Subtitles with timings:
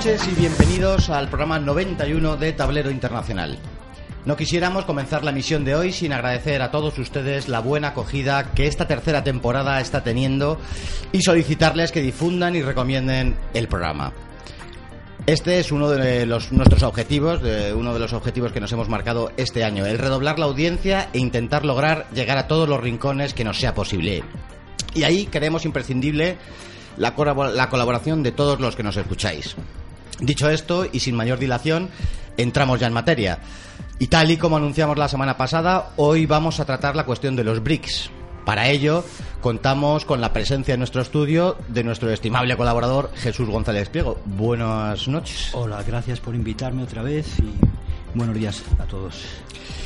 [0.00, 3.58] noches y bienvenidos al programa 91 de Tablero Internacional.
[4.24, 8.52] No quisiéramos comenzar la misión de hoy sin agradecer a todos ustedes la buena acogida
[8.54, 10.58] que esta tercera temporada está teniendo
[11.12, 14.14] y solicitarles que difundan y recomienden el programa.
[15.26, 18.88] Este es uno de los, nuestros objetivos, de uno de los objetivos que nos hemos
[18.88, 23.34] marcado este año, el redoblar la audiencia e intentar lograr llegar a todos los rincones
[23.34, 24.24] que nos sea posible.
[24.94, 26.38] Y ahí creemos imprescindible
[26.96, 27.12] la,
[27.52, 29.56] la colaboración de todos los que nos escucháis.
[30.20, 31.88] Dicho esto, y sin mayor dilación,
[32.36, 33.38] entramos ya en materia.
[33.98, 37.44] Y tal y como anunciamos la semana pasada, hoy vamos a tratar la cuestión de
[37.44, 38.10] los BRICS.
[38.44, 39.04] Para ello,
[39.40, 44.18] contamos con la presencia en nuestro estudio de nuestro estimable colaborador Jesús González Pliego.
[44.24, 45.50] Buenas noches.
[45.52, 47.26] Hola, gracias por invitarme otra vez
[48.14, 49.24] buenos días a todos.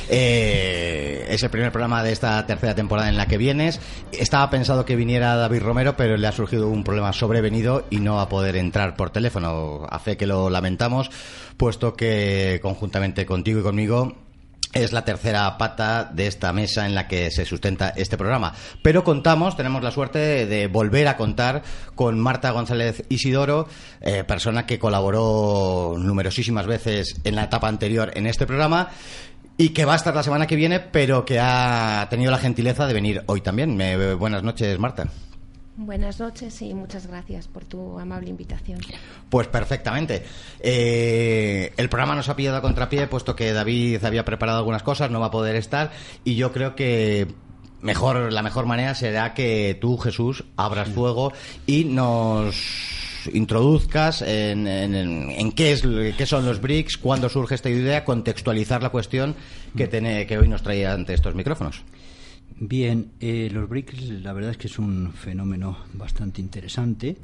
[0.09, 3.79] Eh, es el primer programa de esta tercera temporada en la que vienes.
[4.11, 8.15] Estaba pensado que viniera David Romero, pero le ha surgido un problema sobrevenido y no
[8.15, 9.85] va a poder entrar por teléfono.
[9.89, 11.09] A fe que lo lamentamos,
[11.57, 14.24] puesto que conjuntamente contigo y conmigo
[14.75, 18.53] es la tercera pata de esta mesa en la que se sustenta este programa.
[18.81, 21.63] Pero contamos, tenemos la suerte de, volver a contar
[21.95, 23.67] con Marta González Isidoro,
[24.01, 28.89] eh, persona que colaboró numerosísimas veces en la etapa anterior en este programa
[29.57, 32.85] y que va a estar la semana que viene, pero que ha tenido la gentileza
[32.85, 33.79] de venir hoy también.
[34.19, 35.07] buenas noches, Marta.
[35.77, 38.79] Buenas noches y muchas gracias por tu amable invitación.
[39.29, 40.23] Pues perfectamente.
[40.61, 45.11] Eh, el programa nos ha pillado a contrapié, puesto que David había preparado algunas cosas,
[45.11, 45.91] no va a poder estar,
[46.23, 47.27] y yo creo que
[47.81, 51.33] mejor la mejor manera será que tú, Jesús, abras fuego
[51.67, 52.55] y nos
[53.33, 55.81] introduzcas en, en, qué, es,
[56.17, 59.35] qué son los BRICS, cuándo surge esta idea, contextualizar la cuestión
[59.75, 61.83] que, tiene, que hoy nos trae ante estos micrófonos.
[62.57, 67.17] Bien, eh, los BRICS la verdad es que es un fenómeno bastante interesante.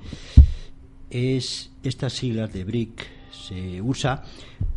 [1.10, 4.24] Es estas siglas de BRIC se usa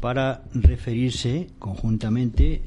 [0.01, 2.63] para referirse conjuntamente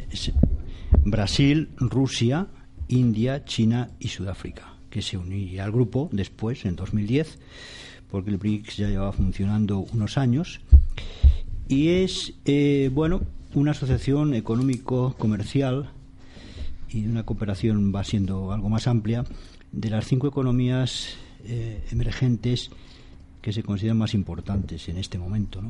[1.06, 2.47] Brasil, Rusia,
[2.90, 7.40] India, China y Sudáfrica, que se uniría al grupo después en 2010
[8.12, 10.59] porque el BRICS ya llevaba funcionando unos años
[11.70, 13.22] y es eh, bueno
[13.53, 15.92] una asociación económico-comercial
[16.90, 19.25] y una cooperación va siendo algo más amplia
[19.72, 21.16] de las cinco economías
[21.46, 22.72] eh, emergentes
[23.42, 25.62] que se consideran más importantes en este momento.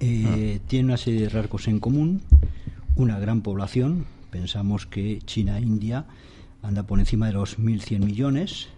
[0.00, 0.64] Eh, ah.
[0.66, 2.22] Tiene una serie de rasgos en común,
[2.96, 6.06] una gran población, pensamos que China e India
[6.62, 8.68] anda por encima de los 1.100 millones,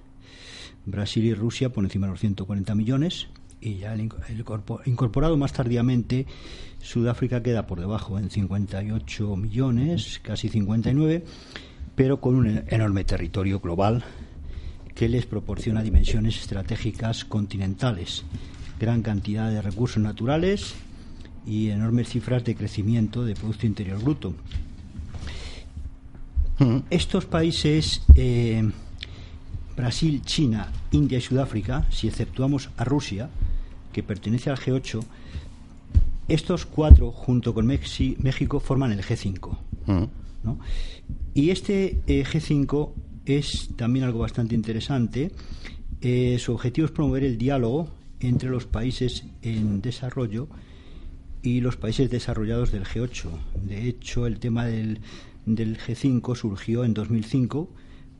[0.86, 3.28] Brasil y Rusia por encima de los 140 millones
[3.60, 4.10] y ya el,
[4.86, 6.26] incorporado más tardíamente
[6.80, 11.24] Sudáfrica queda por debajo en 58 millones, casi 59,
[11.94, 14.02] pero con un enorme territorio global
[14.94, 18.24] que les proporciona dimensiones estratégicas continentales,
[18.78, 20.74] gran cantidad de recursos naturales
[21.46, 24.34] y enormes cifras de crecimiento de Producto Interior Bruto.
[26.90, 28.70] Estos países eh,
[29.76, 33.30] Brasil, China, India y Sudáfrica, si exceptuamos a Rusia,
[33.92, 35.02] que pertenece al G8,
[36.28, 39.58] estos cuatro, junto con México, forman el G5.
[39.86, 40.04] Mm.
[41.34, 42.92] Y este eh, G5
[43.26, 45.32] es también algo bastante interesante.
[46.00, 47.90] Eh, su objetivo es promover el diálogo
[48.20, 50.48] entre los países en desarrollo
[51.42, 53.28] y los países desarrollados del G8.
[53.66, 55.00] De hecho, el tema del,
[55.46, 57.68] del G5 surgió en 2005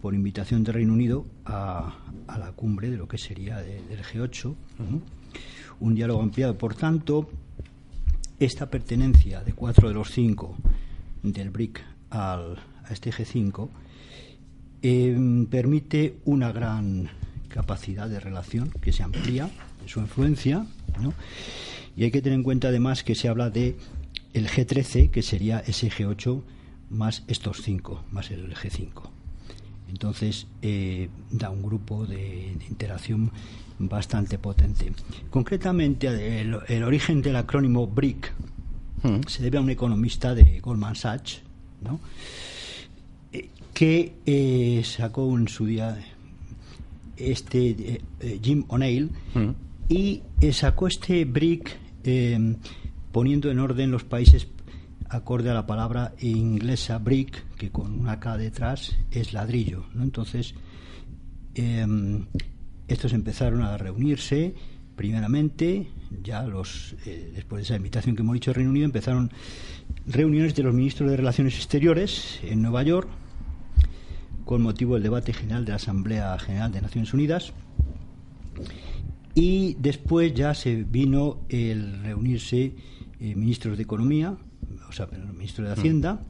[0.01, 4.55] por invitación del Reino Unido a, la cumbre de lo que sería del G8,
[5.81, 6.57] un diálogo ampliado.
[6.57, 7.29] Por tanto,
[8.39, 10.57] esta pertenencia de cuatro de los cinco
[11.23, 13.69] del BRIC al, a este G5
[14.83, 17.11] em, permite una gran
[17.49, 19.51] capacidad de relación que se amplía
[19.87, 20.67] su influencia,
[21.97, 23.77] y hay que tener en cuenta además que se habla de
[24.33, 26.43] el G13, que sería ese G8
[26.91, 29.20] más estos cinco, más el G5.
[29.91, 33.31] Entonces eh, da un grupo de, interacción
[33.79, 34.93] bastante potente.
[35.31, 38.33] Concretamente, el, origen del acrónimo BRIC
[39.03, 39.21] hmm.
[39.27, 41.43] se debe a un economista de Goldman Sachs,
[43.33, 45.99] eh, que eh, sacó en su día
[47.17, 48.01] este
[48.43, 49.51] Jim O'Neill hmm.
[49.89, 50.23] y
[50.53, 51.79] sacó este BRIC
[53.13, 54.47] poniendo en orden los países
[55.11, 59.85] acorde a la palabra inglesa brick, que con una K detrás es ladrillo.
[59.93, 60.05] ¿no?
[60.05, 60.55] Entonces,
[61.55, 62.27] em,
[62.89, 64.55] estos empezaron a reunirse
[64.97, 65.89] primeramente,
[66.23, 69.31] ya los eh, después de esa invitación que hemos dicho al Reino Unido, empezaron
[70.07, 73.09] reuniones de los ministros de Relaciones Exteriores en Nueva York
[74.45, 77.53] con motivo del debate general de la Asamblea General de Naciones Unidas
[79.35, 82.75] Y después ya se vino el reunirse
[83.21, 84.37] eh, ministros de Economía,
[84.91, 86.21] o sea, el ministro de Hacienda.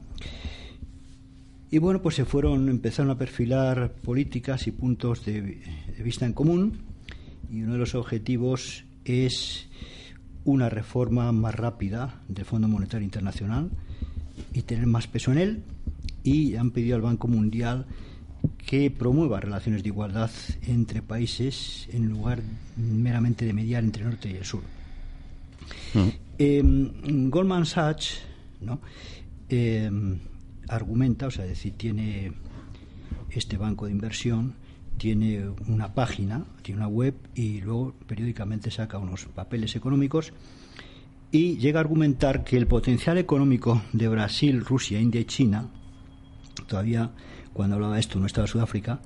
[1.71, 5.61] Y bueno, pues se fueron, empezaron a perfilar políticas y puntos de,
[6.03, 6.79] vista en común.
[7.51, 9.67] Y uno de los objetivos es
[10.45, 13.69] una reforma más rápida del Fondo Monetario Internacional
[14.53, 15.63] y tener más peso en él.
[16.23, 17.87] Y han pedido al Banco Mundial
[18.65, 20.29] que promueva relaciones de igualdad
[20.67, 22.41] entre países en lugar
[22.77, 24.61] meramente de mediar entre el norte y el sur.
[25.93, 26.09] Mm.
[26.37, 28.21] Em, Goldman Sachs
[28.61, 28.79] ¿no?
[29.49, 30.19] Em,
[30.67, 32.33] argumenta, o sea, decir, tiene
[33.29, 34.55] este banco de inversión,
[34.97, 40.31] tiene una página, tiene una web y luego periódicamente saca unos papeles económicos
[41.31, 45.69] y llega a argumentar que el potencial económico de Brasil, Rusia, India y China,
[46.67, 47.11] todavía
[47.53, 48.99] cuando hablaba de esto no estaba Sudáfrica,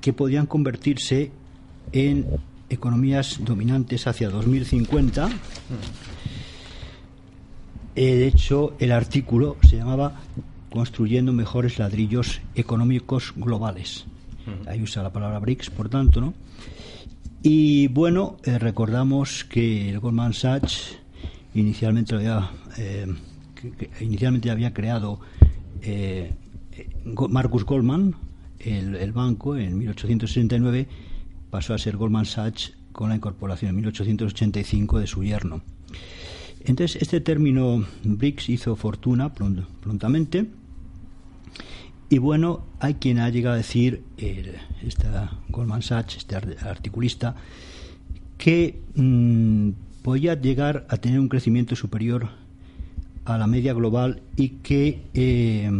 [0.00, 1.30] que podían convertirse
[1.92, 2.26] en
[2.68, 5.28] economías dominantes hacia 2050.
[7.94, 10.20] Eh, de hecho, el artículo se llamaba
[10.70, 14.06] Construyendo mejores ladrillos económicos globales.
[14.66, 16.34] Ahí usa la palabra BRICS, por tanto, ¿no?
[17.42, 20.96] Y bueno, eh, recordamos que el Goldman Sachs
[21.54, 23.06] inicialmente había, eh,
[24.00, 25.20] inicialmente había creado
[27.04, 28.14] Marcus Goldman,
[28.58, 30.88] el, el, banco, en 1869
[31.50, 35.62] pasó a ser Goldman Sachs con la incorporación en 1885 de su yerno.
[36.64, 40.46] Entonces, este término BRICS hizo fortuna prontamente.
[42.08, 44.02] Y bueno, hay quien ha llegado a decir,
[44.86, 47.36] esta Goldman Sachs, este articulista,
[48.36, 49.70] que mm,
[50.02, 52.28] podía llegar a tener un crecimiento superior
[53.24, 55.70] a la media global y que, eh,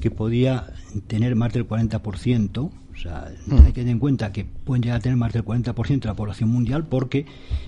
[0.00, 0.74] que podía
[1.06, 3.54] tener más del 40%, o sea, mm.
[3.58, 6.14] hay que tener en cuenta que pueden llegar a tener más del 40% de la
[6.14, 7.26] población mundial porque,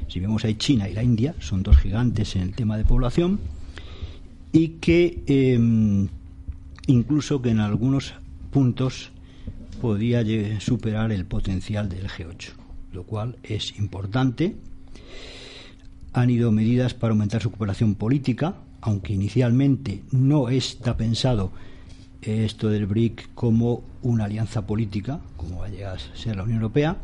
[0.08, 3.38] si vemos ahí China y la India, son dos gigantes en el tema de población,
[4.52, 6.08] y que em,
[6.86, 8.14] incluso que en algunos
[8.50, 9.10] puntos
[9.82, 10.24] podía
[10.60, 12.52] superar el potencial del G8,
[12.92, 14.56] lo cual es importante.
[16.14, 21.52] Han ido medidas para aumentar su cooperación política, aunque inicialmente no está pensado
[22.22, 26.58] esto del BRIC como una alianza política, como va a llegar a ser la Unión
[26.58, 26.96] Europea,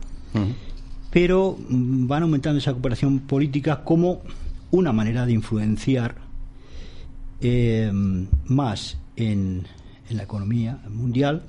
[1.10, 4.22] pero mm, van aumentando esa cooperación política como
[4.70, 6.16] una manera de influenciar
[7.40, 7.90] eh,
[8.46, 9.66] más en,
[10.08, 11.42] en, la economía mundial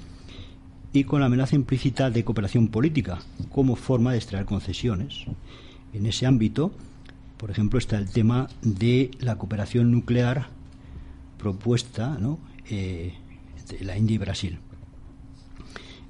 [0.94, 3.20] y con la amenaza implícita de cooperación política
[3.52, 5.26] como forma de extraer concesiones.
[5.94, 6.72] En ese ámbito,
[7.38, 10.48] por ejemplo, está el tema de la cooperación nuclear
[11.38, 12.40] propuesta ¿no?
[12.70, 13.14] Eh,
[13.82, 14.60] la India y Brasil.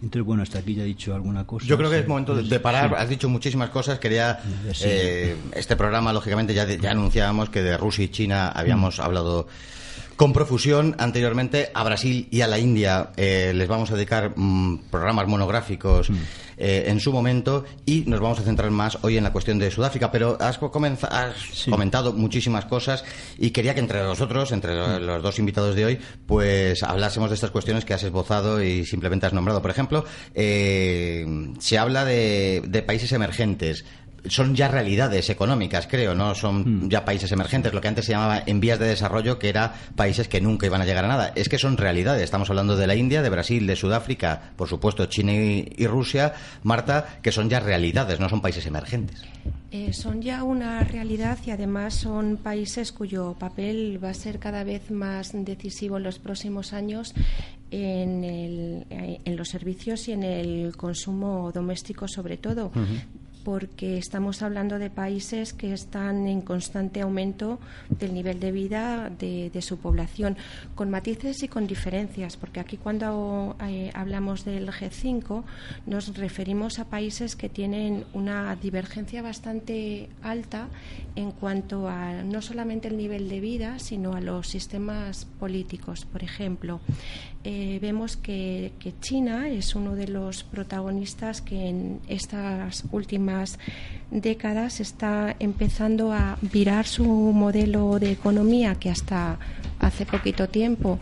[0.02, 1.66] Entonces, bueno, hasta aquí ya he dicho alguna cosa.
[1.66, 2.94] Yo creo que es momento de, parar.
[2.96, 3.98] Has dicho muchísimas cosas.
[3.98, 4.40] Quería.
[4.81, 9.02] Eh, este programa, lógicamente, ya, ya anunciábamos que de Rusia y China habíamos mm.
[9.02, 9.48] hablado
[10.15, 13.12] con profusión anteriormente a Brasil y a la India.
[13.17, 16.15] Eh, les vamos a dedicar mm, programas monográficos mm.
[16.57, 19.69] eh, en su momento y nos vamos a centrar más hoy en la cuestión de
[19.71, 20.12] Sudáfrica.
[20.12, 23.03] Pero has, comentado muchísimas cosas
[23.38, 25.01] y quería que entre nosotros, entre mm.
[25.01, 29.25] los dos invitados de hoy, pues hablásemos de estas cuestiones que has esbozado y simplemente
[29.25, 29.61] has nombrado.
[29.61, 31.25] Por ejemplo, eh,
[31.59, 33.83] se habla de países emergentes
[34.27, 36.89] son ya realidades económicas, creo, no son mm.
[36.89, 40.27] ya países emergentes, lo que antes se llamaba en vías de desarrollo, que era países
[40.27, 41.33] que nunca iban a llegar a nada.
[41.35, 42.23] Es que son realidades.
[42.23, 47.19] Estamos hablando de la India, de Brasil, de Sudáfrica, por supuesto China y, Rusia, Marta,
[47.21, 49.21] que son ya realidades, no son países emergentes.
[49.71, 54.63] Eh, son ya una realidad y además son países cuyo papel va a ser cada
[54.63, 57.13] vez más decisivo en los próximos años
[57.71, 62.71] en, el, eh, en los servicios y en el consumo doméstico sobre todo
[63.45, 67.59] porque estamos hablando de países que están en constante aumento
[67.90, 70.35] del nivel de vida de, su población,
[70.73, 75.44] con matices y con diferencias, porque aquí cuando eh, hablamos del G5
[75.85, 80.68] nos referimos a países que tienen una divergencia bastante alta
[81.16, 86.06] en cuanto a no solamente el nivel de vida, sino a los sistemas políticos.
[86.06, 86.80] Por ejemplo,
[87.47, 88.71] eh, vemos que,
[89.02, 93.59] China es uno de los protagonistas que en estas últimas
[94.09, 99.37] décadas está empezando a virar su modelo de economía que hasta
[99.79, 100.99] hace poquito tiempo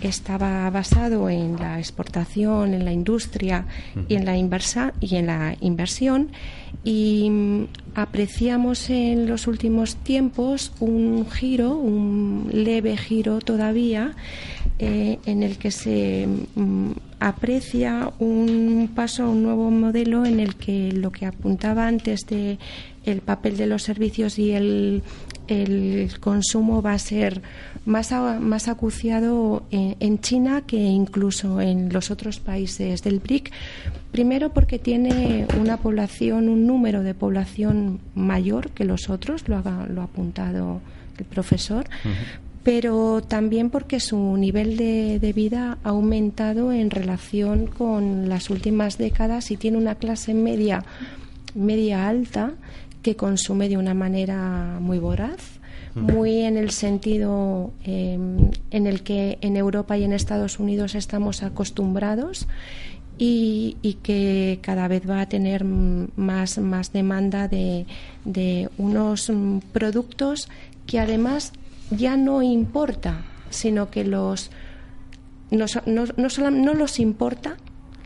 [0.00, 3.66] estaba basado en la exportación, en la industria
[4.08, 6.30] y en la inversa y en la inversión
[6.84, 7.64] y mm,
[7.94, 14.14] apreciamos en los últimos tiempos un giro, un leve giro todavía
[14.78, 20.56] eh, en el que se mm, aprecia un paso a un nuevo modelo en el
[20.56, 22.58] que lo que apuntaba antes de
[23.04, 25.02] el papel de los servicios y el,
[26.20, 27.42] consumo va a ser
[27.84, 33.50] más, más acuciado en, China que incluso en los otros países del BRIC.
[34.10, 39.86] Primero porque tiene una población, un número de población mayor que los otros, lo ha,
[39.86, 40.80] lo ha apuntado
[41.18, 41.86] el profesor,
[42.62, 49.50] pero también porque su nivel de, vida ha aumentado en relación con las últimas décadas
[49.50, 50.84] y tiene una clase media,
[51.54, 52.52] media alta
[53.02, 55.60] que consume de una manera muy voraz,
[55.94, 61.42] muy en el sentido em, en el que en Europa y en Estados Unidos estamos
[61.42, 62.46] acostumbrados
[63.18, 67.86] y, que cada vez va a tener más, más demanda de,
[68.24, 69.30] de unos
[69.72, 70.48] productos
[70.86, 71.52] que además
[71.90, 74.50] ya no importa, sino que los
[75.52, 77.56] no, no, no, los importa,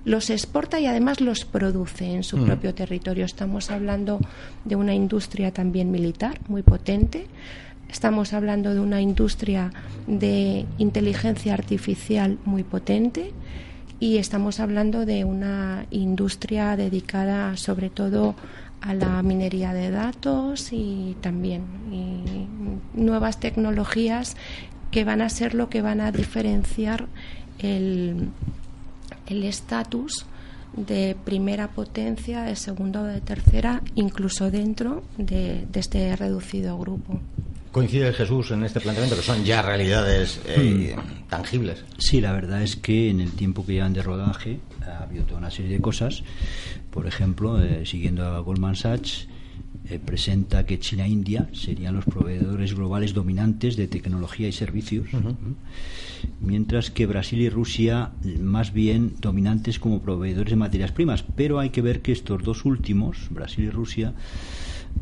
[0.07, 3.25] los exporta y además los produce en su propio territorio.
[3.25, 4.21] Estamos hablando
[4.65, 7.27] de una industria también militar muy potente.
[7.89, 9.73] Estamos hablando de una industria
[10.07, 13.33] de inteligencia artificial muy potente
[13.99, 18.37] y estamos hablando de una industria dedicada sobre todo
[18.83, 21.63] a la minería de datos y también
[22.95, 24.37] nuevas tecnologías
[24.93, 27.09] que van a ser lo que van a diferenciar
[27.59, 28.29] el
[29.29, 30.27] estatus
[30.77, 37.21] de primera potencia, de segunda o de tercera, incluso dentro de este reducido grupo.
[37.77, 41.29] ¿Coincide Jesús en este planteamiento que son ya realidades eh, hmm.
[41.29, 41.85] tangibles?
[41.99, 45.41] Sí, la verdad es que en el tiempo que llevan de rodaje ha habido toda
[45.41, 46.23] una serie de cosas.
[46.91, 49.29] Por ejemplo, eh, siguiendo a Goldman Sachs,
[49.89, 55.09] eh, presenta que China e India serían los proveedores globales dominantes de tecnología y servicios,
[56.41, 61.23] mientras que Brasil y Rusia más bien dominantes como proveedores de materias primas.
[61.23, 64.15] Pero hay que ver que estos dos últimos, Brasil y Rusia,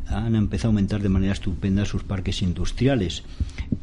[0.07, 3.23] han empezado a aumentar de manera estupenda sus parques industriales.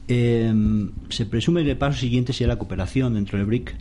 [0.08, 3.74] Em, se presume que el paso siguiente sea la cooperación dentro del BRIC,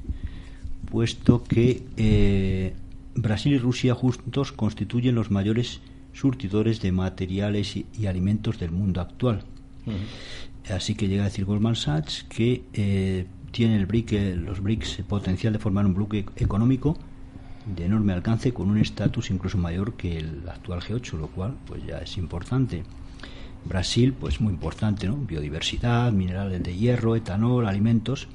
[0.90, 2.74] puesto que eh,
[3.16, 5.82] Brasil y Rusia juntos constituyen los mayores
[6.14, 9.44] surtidores de materiales y, alimentos del mundo actual.
[10.70, 15.04] Así que llega a decir Goldman Sachs que eh, tiene el BRIC, eh, los BRICS
[15.08, 16.98] potencial de formar un bloque económico
[17.66, 21.86] de enorme alcance con un estatus incluso mayor que el actual G8, lo cual pues
[21.86, 22.84] ya es importante.
[23.66, 25.16] Brasil, pues muy importante, ¿no?
[25.18, 28.28] Biodiversidad, minerales de hierro, etanol, alimentos.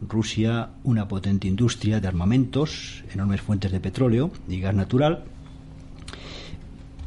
[0.00, 5.24] Rusia, una potente industria de armamentos, enormes fuentes de petróleo y gas natural.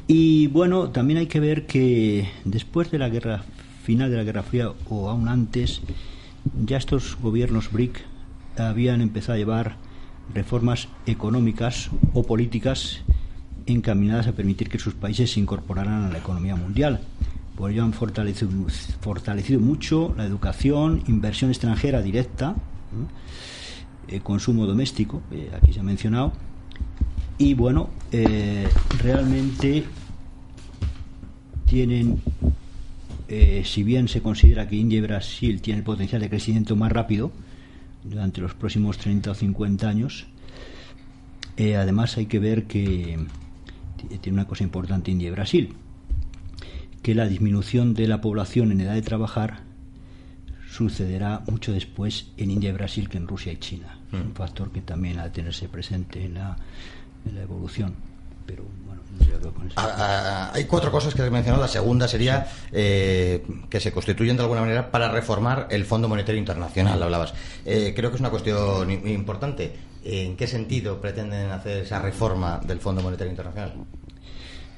[0.08, 3.44] Y bueno, también hay que ver que después de la guerra
[3.88, 5.82] final de la Guerra Fría o aún antes,
[6.66, 8.02] ya estos gobiernos BRIC
[8.58, 9.76] habían empezado a llevar
[10.34, 13.00] reformas económicas o políticas
[13.66, 17.00] encaminadas a permitir que sus países se incorporaran a la economía mundial.
[17.56, 18.52] Por ello han fortalecido,
[19.00, 22.56] fortalecido mucho la educación, inversión extranjera directa,
[24.10, 25.22] eh, consumo doméstico,
[25.56, 26.34] aquí se ha mencionado,
[27.38, 28.68] y bueno, eh,
[29.00, 29.84] realmente
[31.66, 32.22] tienen,
[33.28, 36.92] eh, si bien se considera que India y Brasil tienen el potencial de crecimiento más
[36.92, 37.32] rápido,
[38.04, 40.28] durante los próximos 30 o 50 años.
[41.58, 43.18] Eh, además hay que ver que
[44.22, 45.74] tiene una cosa importante India y Brasil,
[47.02, 49.62] que la disminución de la población en edad de trabajar
[50.70, 53.98] sucederá mucho después en India y Brasil que en Rusia y China.
[54.12, 54.34] un mm.
[54.34, 56.58] factor que también ha de tenerse presente en la,
[57.28, 57.94] en la evolución.
[58.46, 58.64] Pero
[59.76, 61.62] Ah, ah, hay cuatro cosas que he mencionado.
[61.62, 66.40] La segunda sería eh, que se constituyen de alguna manera para reformar el Fondo Monetario
[66.40, 67.34] Internacional, hablabas.
[67.66, 69.72] Eh, creo que es una cuestión importante.
[70.04, 73.74] ¿En qué sentido pretenden hacer esa reforma del Fondo Monetario Internacional?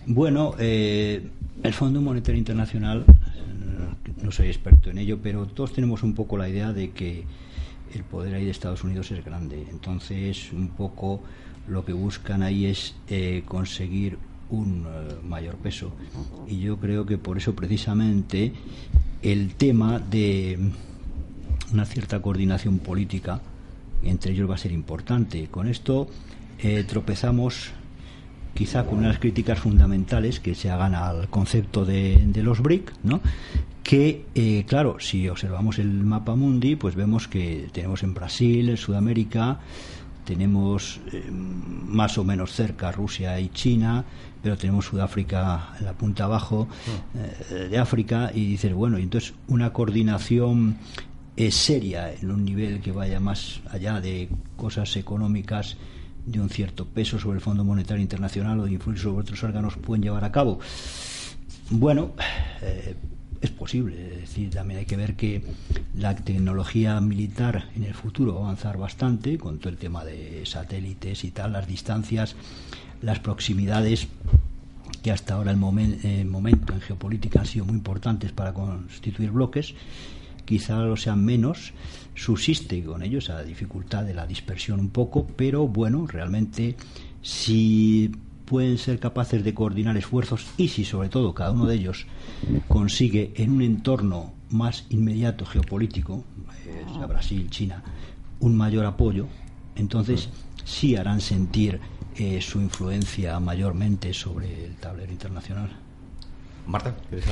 [0.05, 1.27] Bueno, eh,
[1.63, 3.05] el Fondo Monetario Internacional,
[4.21, 7.25] no soy experto en ello, pero todos tenemos un poco la idea de que
[7.93, 9.65] el poder ahí de Estados Unidos es grande.
[9.69, 11.21] Entonces, un poco
[11.67, 12.95] lo que buscan ahí es
[13.45, 14.17] conseguir
[14.49, 15.91] un eh, mayor peso.
[16.47, 18.53] Y yo creo que por eso precisamente
[19.21, 20.71] el tema de
[21.71, 23.41] una cierta coordinación política
[24.03, 25.47] entre ellos va a ser importante.
[25.47, 26.07] Con esto
[26.59, 27.71] eh, tropezamos
[28.53, 33.21] quizá con unas críticas fundamentales que se hagan al concepto de, los BRIC, ¿no?
[33.83, 38.77] que, eh, claro, si observamos el mapa mundi, pues vemos que tenemos en Brasil, en
[38.77, 39.59] Sudamérica,
[40.29, 40.99] tenemos
[41.87, 44.05] más o menos cerca Rusia y China,
[44.43, 46.67] pero tenemos Sudáfrica en la punta abajo
[47.15, 50.77] eh, de África y dices, bueno, y entonces una coordinación
[51.35, 55.77] es seria en un nivel que vaya más allá de cosas económicas
[56.27, 59.77] de un cierto peso sobre el Fondo Monetario Internacional o de influir sobre otros órganos
[59.77, 60.59] pueden llevar a cabo.
[61.71, 62.11] Bueno,
[62.61, 62.95] eh,
[63.41, 64.13] es posible.
[64.13, 65.41] Es decir, también hay que ver que
[65.95, 70.45] la tecnología militar en el futuro va a avanzar bastante con todo el tema de
[70.45, 72.35] satélites y tal, las distancias,
[73.01, 74.07] las proximidades
[75.03, 79.73] que hasta ahora el, momento en geopolítica han sido muy importantes para constituir bloques,
[80.45, 81.73] quizá lo sean menos,
[82.15, 86.75] subsiste con ello esa dificultad de la dispersión un poco, pero bueno, realmente
[87.21, 88.11] si
[88.49, 92.07] pueden ser capaces de coordinar esfuerzos y si sobre todo cada uno de ellos
[92.67, 96.23] consigue en un entorno más inmediato geopolítico,
[96.65, 97.83] eh, Brasil, China,
[98.39, 99.27] un mayor apoyo,
[99.75, 100.29] entonces
[100.65, 101.79] sí harán sentir
[102.15, 105.69] eh, su influencia mayormente sobre el tablero internacional.
[106.69, 107.25] Marta, ¿quieres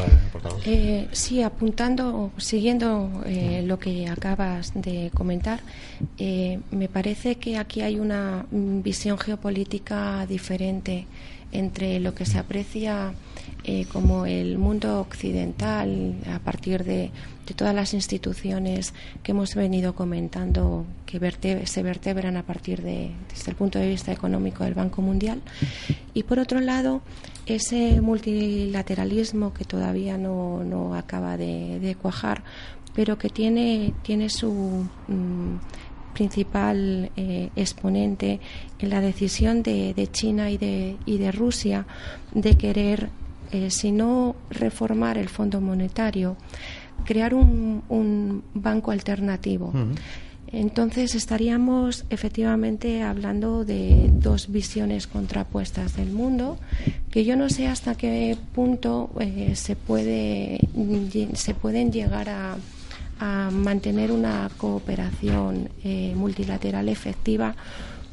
[0.65, 5.60] eh, sí, apuntando, siguiendo eh, lo que acabas de comentar,
[6.17, 11.06] eh, me parece que aquí hay una visión geopolítica diferente
[11.51, 13.13] entre lo que se aprecia
[13.91, 17.12] como el mundo occidental a partir de,
[17.56, 23.58] todas las instituciones que hemos venido comentando que se vertebran a partir de, desde el
[23.58, 25.41] punto de vista económico del Banco Mundial.
[26.13, 27.01] Y por otro lado
[27.48, 32.44] ese multilateralismo que todavía no, no acaba de, cuajar,
[32.94, 35.56] pero que tiene, tiene su mm,
[36.13, 38.39] principal eh, exponente
[38.80, 41.86] en la decisión de, de, China y de, y de Rusia
[42.34, 43.10] de querer,
[43.51, 46.36] eh, si no reformar el Fondo Monetario,
[47.06, 49.72] crear un, un banco alternativo.
[50.51, 56.58] Entonces estaríamos efectivamente hablando de dos visiones contrapuestas del mundo,
[57.12, 60.60] que yo no sé hasta qué punto eh, se puede
[61.34, 62.58] se pueden llegar a,
[63.51, 67.56] mantener una cooperación eh, multilateral efectiva,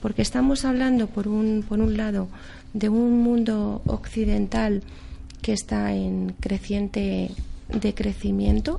[0.00, 2.28] porque estamos hablando por un por un lado
[2.72, 4.82] de un mundo occidental
[5.42, 7.30] que está en creciente
[7.68, 8.78] decrecimiento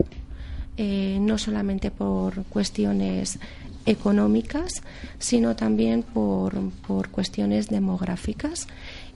[0.78, 3.40] eh, no solamente por cuestiones
[3.86, 4.82] económicas,
[5.20, 6.56] sino también por,
[6.88, 8.68] por, cuestiones demográficas.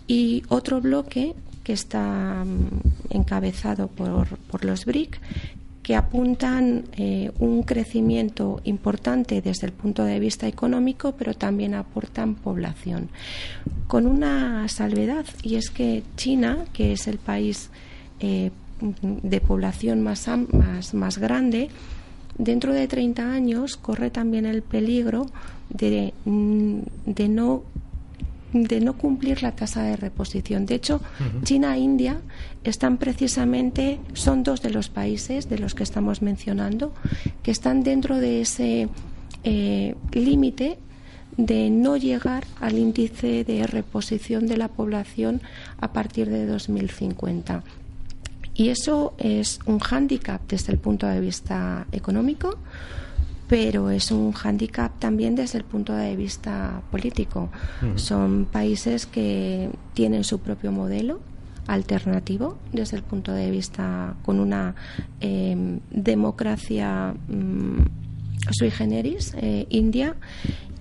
[0.08, 5.20] Y otro bloque que está mm, encabezado por, por los BRIC,
[5.90, 12.36] que apuntan eh, un crecimiento importante desde el punto de vista económico, pero también aportan
[12.36, 13.10] población.
[13.88, 17.72] Con una salvedad, y es que China, que es el país
[18.20, 21.70] eh, de población más, más, más grande,
[22.38, 25.28] dentro de 30 años corre también el peligro
[25.70, 27.64] de, mm, de no
[28.54, 30.66] de no cumplir la tasa de reposición.
[30.66, 31.02] De hecho,
[31.44, 32.20] China e India
[32.64, 36.92] están precisamente, son dos de los países de los que estamos mencionando,
[37.44, 38.90] que están dentro de ese
[39.44, 40.80] eh, límite
[41.38, 45.42] de no llegar al índice de reposición de la población
[45.80, 47.64] a partir de 2050.
[48.54, 52.58] Y eso es un hándicap desde el punto de vista económico,
[53.48, 57.50] pero es un hándicap también desde el punto de vista político.
[57.96, 61.20] Son países que tienen su propio modelo
[61.68, 64.76] alternativo desde el punto de vista con una
[65.20, 67.84] em, democracia mm,
[68.52, 70.16] sui generis, eh, India,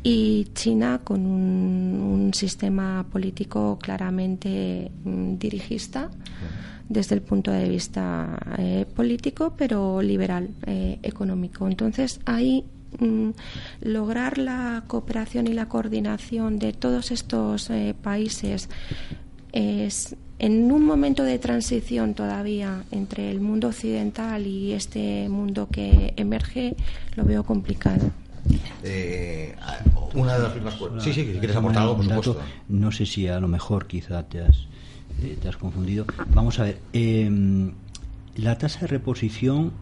[0.03, 6.11] y China con un, sistema político claramente mm, dirigista
[6.89, 11.69] desde el punto de vista eh, político, pero liberal eh, económico.
[11.69, 12.65] Entonces, ahí
[12.99, 13.31] mm,
[13.83, 18.69] lograr la cooperación y la coordinación de todos estos eh, países
[19.53, 26.15] es en un momento de transición todavía entre el mundo occidental y este mundo que
[26.17, 26.77] emerge,
[27.17, 28.11] lo veo complicado.
[30.15, 32.41] una de las primeras sí, sí, si quieres aportar algo, por supuesto.
[32.69, 34.69] No sé si a lo mejor quizá te has
[35.23, 36.07] eh, te has confundido.
[36.35, 37.73] Vamos a ver, em,
[38.37, 39.73] la tasa de reposición,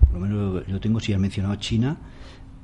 [0.00, 1.96] por lo menos yo tengo, si has mencionado China,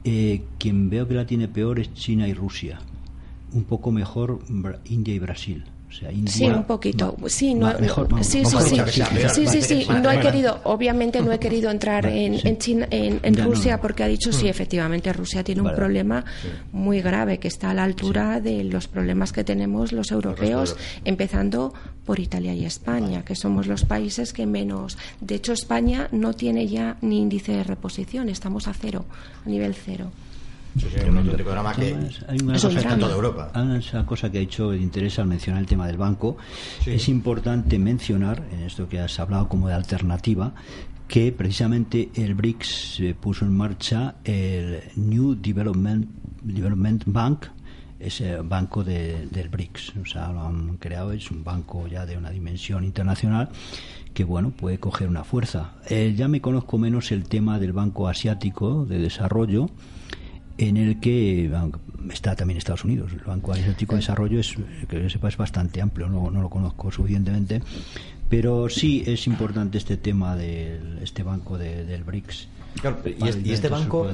[0.04, 2.78] eh, quien veo que la tiene peor es China y Rusia.
[3.52, 4.40] Un poco mejor
[4.84, 5.64] India y Brasil
[6.26, 7.16] sí, un poquito.
[7.26, 7.72] Sí, no,
[8.22, 8.44] sí,
[9.46, 13.80] sí, sí, No he querido, obviamente no he querido entrar en, en, China, en, Rusia
[13.80, 14.48] porque ha dicho sí, mm.
[14.48, 16.24] efectivamente Rusia tiene un problema
[16.72, 21.72] muy grave que está a la altura de los problemas que tenemos los europeos, empezando
[22.04, 24.98] por Italia y España, que somos los países que menos.
[25.20, 29.04] De hecho, España no tiene ya ni índice de reposición, estamos a cero,
[29.44, 30.10] a nivel cero.
[32.26, 32.58] Hay una
[34.06, 36.36] cosa, que ha hecho el interés al mencionar el tema del banco.
[36.86, 40.54] Es importante mencionar, en esto que has hablado como de alternativa,
[41.08, 46.08] que precisamente el BRICS puso en marcha el New Development,
[46.42, 47.46] Development Bank,
[47.98, 49.96] ese banco de, del BRICS.
[50.02, 53.50] O sea, lo han creado, es un banco ya de una dimensión internacional
[54.14, 55.74] que, bueno, puede coger una fuerza.
[55.88, 59.68] Eh, ya me conozco menos el tema del Banco Asiático de Desarrollo,
[60.60, 61.50] en el que
[62.12, 63.12] está también Estados Unidos.
[63.12, 64.54] El Banco Asiático de Desarrollo es,
[64.88, 67.62] que sepa, es bastante amplio, no, no lo conozco suficientemente,
[68.28, 72.48] pero sí es importante este tema de este banco del BRICS.
[73.18, 74.06] y, este banco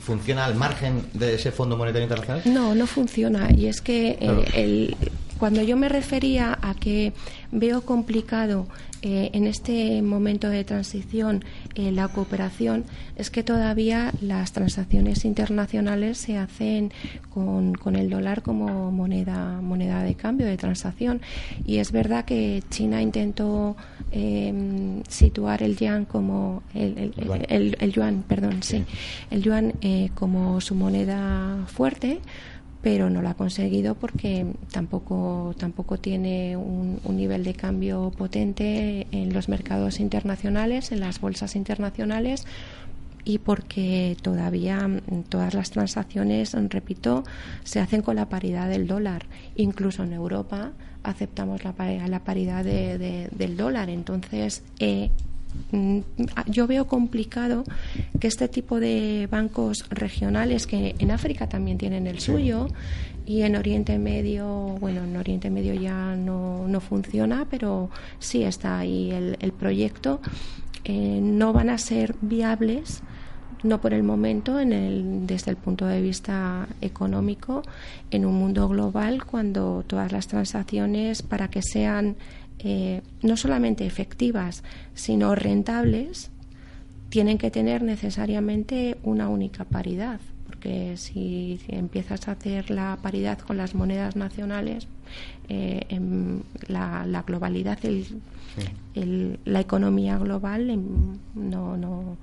[0.00, 2.42] funciona al margen de ese Fondo Monetario Internacional?
[2.46, 3.50] No, no funciona.
[3.50, 4.96] Y es que eh, el,
[5.38, 7.12] cuando yo me refería a que
[7.50, 8.66] veo complicado
[9.02, 11.44] eh, en este momento de transición
[11.76, 12.84] eh, la cooperación
[13.14, 16.92] es que todavía las transacciones internacionales se hacen
[17.30, 21.20] con, con, el dólar como moneda moneda de cambio de transacción.
[21.64, 23.76] Y es verdad que China intentó
[24.10, 27.14] em, situar el yuan como el,
[27.48, 28.24] el, yuan.
[28.26, 28.84] perdón sí,
[29.30, 32.20] el yuan eh, como su moneda fuerte
[32.82, 39.32] pero no lo ha conseguido porque tampoco, tampoco tiene un, nivel de cambio potente en
[39.32, 42.46] los mercados internacionales, en las bolsas internacionales
[43.24, 44.88] y porque todavía
[45.28, 47.24] todas las transacciones, repito,
[47.64, 49.26] se hacen con la paridad del dólar.
[49.56, 51.74] Incluso en Europa aceptamos la,
[52.08, 53.90] la paridad del dólar.
[53.90, 55.10] Entonces, eh,
[56.46, 57.64] yo veo complicado
[58.20, 62.68] que este tipo de bancos regionales, que en África también tienen el suyo,
[63.26, 64.46] y en Oriente Medio,
[64.80, 70.20] bueno, en Oriente Medio ya no, no funciona, pero sí está ahí el, proyecto,
[70.84, 73.02] eh, no van a ser viables
[73.62, 77.62] no por el momento en el, desde el punto de vista económico
[78.10, 82.16] en un mundo global cuando todas las transacciones para que sean
[82.60, 86.30] eh, no solamente efectivas, sino rentables,
[87.08, 93.56] tienen que tener necesariamente una única paridad, porque si, empiezas a hacer la paridad con
[93.56, 94.88] las monedas nacionales,
[95.48, 97.78] eh, en la, globalidad,
[98.94, 102.16] el, la economía global em, no, no,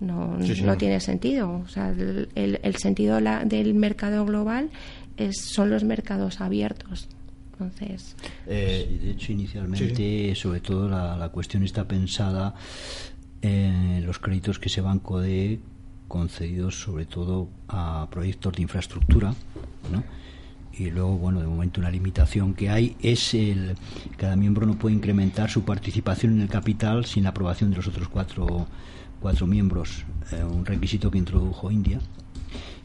[0.00, 1.60] no, no tiene sentido.
[1.64, 4.70] O sea, el, el sentido del mercado global
[5.16, 7.08] es, son los mercados abiertos.
[7.62, 12.54] Entonces, eh, de hecho, inicialmente, sobre todo, la, cuestión está pensada
[13.40, 15.60] en los créditos que ese banco dé
[16.08, 19.34] concedidos sobre todo a proyectos de infraestructura,
[20.74, 23.76] y luego, bueno, de momento una limitación que hay es el
[24.16, 27.86] cada miembro no puede incrementar su participación en el capital sin la aprobación de los
[27.88, 28.66] otros cuatro,
[29.20, 32.00] cuatro miembros, eh, un requisito que introdujo India.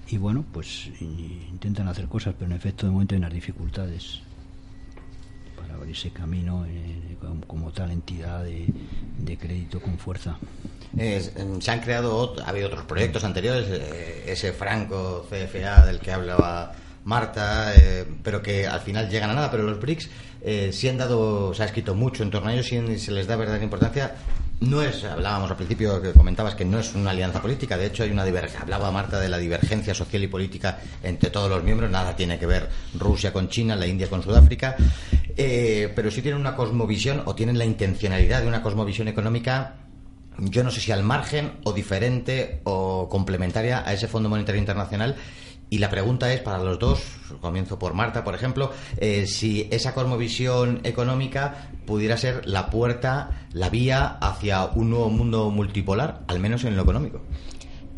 [0.10, 4.22] Y bueno, pues intentan hacer cosas, pero en efecto de momento hay unas dificultades
[5.90, 10.38] ese camino eh, como, tal entidad de, crédito con fuerza.
[10.98, 16.12] Em, se han creado, ha habido otros proyectos anteriores, eh, ese Franco CFA del que
[16.12, 19.52] hablaba Marta, eh, pero que al final llegan a nada.
[19.52, 20.10] Pero los BRICS
[20.72, 23.36] sí han dado, se ha escrito mucho en torno a ellos y se les da
[23.36, 24.16] verdadera importancia
[24.60, 28.04] no es, hablábamos al principio que comentabas que no es una alianza política, de hecho
[28.04, 31.92] hay una divergencia, hablaba Marta de la divergencia social y política entre todos los miembros,
[31.92, 34.76] nada tiene que ver Rusia con China, la India con Sudáfrica,
[35.36, 39.76] eh, pero sí tienen una cosmovisión o tienen la intencionalidad de una cosmovisión económica
[40.40, 45.16] yo no sé si al margen o diferente o complementaria a ese Fondo Monetario Internacional
[45.70, 47.02] y la pregunta es para los dos,
[47.42, 53.70] comienzo por Marta, por ejemplo, eh, si esa cosmovisión económica pudiera ser la puerta, la
[53.70, 57.22] vía hacia un nuevo mundo multipolar, al menos en lo económico.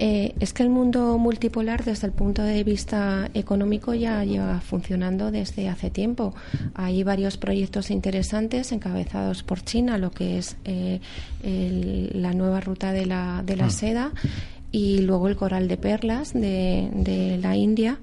[0.02, 5.30] Eh, es que el mundo multipolar, desde el punto de vista económico, ya lleva funcionando
[5.30, 6.34] desde hace tiempo.
[6.74, 11.02] Hay varios proyectos interesantes encabezados por China, lo que es eh,
[12.14, 13.72] la nueva ruta de la, de la mm.
[13.72, 14.12] seda
[14.72, 18.00] y luego el coral de perlas de, de la India,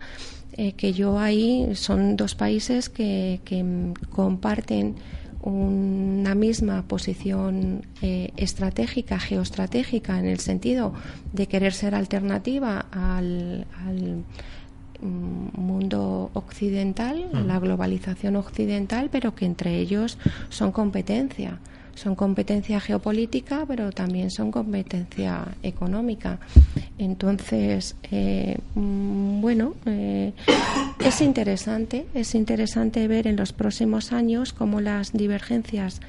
[0.53, 3.65] eh, que yo ahí son dos países que, que
[4.11, 4.97] comparten
[5.43, 10.93] una misma posición eh, estratégica, geoestratégica, en el sentido
[11.33, 14.25] de querer ser alternativa al, al
[15.01, 21.61] mm, mundo occidental, la globalización occidental, pero que entre ellos son competencia
[21.97, 26.39] son competencia geopolítica, pero también son competencia económica.
[26.99, 30.33] Entonces, eh, mm, bueno, eh,
[31.05, 36.01] es interesante, es interesante ver en los próximos años cómo las divergencias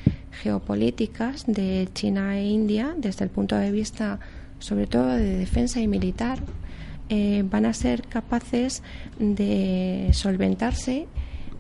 [0.44, 4.20] geopolíticas de China e India, desde el punto de vista
[4.60, 6.40] sobre todo de defensa y militar,
[7.10, 8.84] eh, van a ser capaces
[9.20, 11.08] de solventarse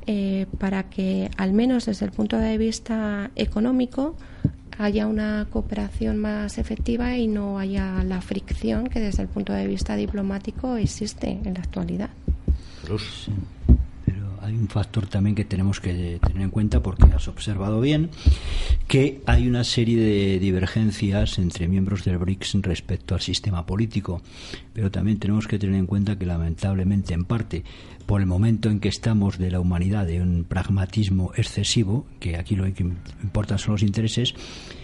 [0.07, 4.15] eh, para que, al menos desde el punto de vista económico,
[4.77, 9.67] haya una cooperación más efectiva y no haya la fricción que desde el punto de
[9.67, 12.09] vista diplomático existe en la actualidad.
[14.05, 18.09] Pero hay un factor también que tenemos que tener en cuenta porque has observado bien
[18.87, 24.21] que hay una serie de divergencias entre miembros del BRICS respecto al sistema político,
[24.71, 27.65] pero también tenemos que tener en cuenta que lamentablemente en parte
[28.07, 32.55] por el momento en que estamos de la humanidad de un pragmatismo excesivo, que aquí
[32.55, 32.83] lo que
[33.21, 34.33] importa son los intereses,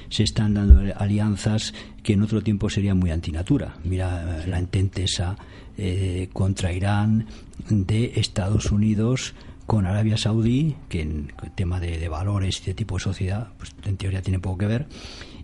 [0.09, 3.77] se están dando alianzas que en otro tiempo serían muy antinatura.
[3.85, 5.37] Mira la ententesa
[5.77, 7.25] eh, contra Irán
[7.69, 9.33] de Estados Unidos
[9.65, 13.97] con Arabia Saudí, que en tema de, valores y de tipo de sociedad, pues en
[13.97, 14.87] teoría tiene poco que ver,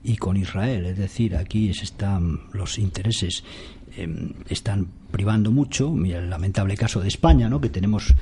[0.04, 0.86] y con Israel.
[0.86, 3.44] Es decir, aquí se están los intereses
[3.96, 5.92] em, están privando mucho.
[5.92, 7.60] Mira el lamentable caso de España, ¿no?
[7.62, 8.14] Que tenemos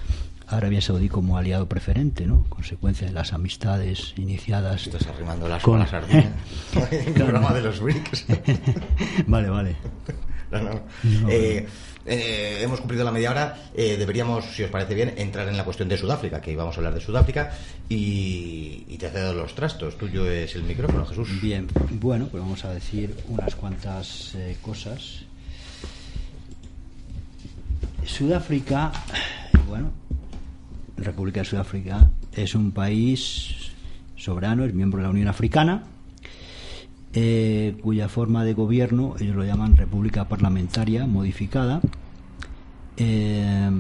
[0.48, 2.46] a Arabia Saudí como aliado preferente, ¿no?
[2.50, 4.88] Consecuencia de las amistades iniciadas.
[4.88, 5.80] Estás arrimando las con...
[5.80, 5.92] las
[6.92, 8.26] el programa de los BRICS.
[9.28, 9.76] vale, vale.
[11.30, 11.68] Eh,
[12.06, 13.58] eh, hemos cumplido la media hora.
[13.74, 16.80] Eh, deberíamos, si os parece bien, entrar en la cuestión de Sudáfrica, que íbamos a
[16.80, 17.52] hablar de Sudáfrica.
[17.90, 19.98] Y, y te cedo los trastos.
[19.98, 21.42] Tuyo es el micrófono, Jesús.
[21.42, 25.24] Bien, bueno, pues vamos a decir unas cuantas cosas.
[28.06, 28.92] Sudáfrica,
[29.68, 29.92] bueno,
[30.96, 33.72] República de Sudáfrica es un país
[34.16, 35.84] soberano, es miembro de la Unión Africana
[37.20, 41.82] eh, cuya forma de gobierno ellos lo llaman República Parlamentaria modificada.
[42.96, 43.72] Eh,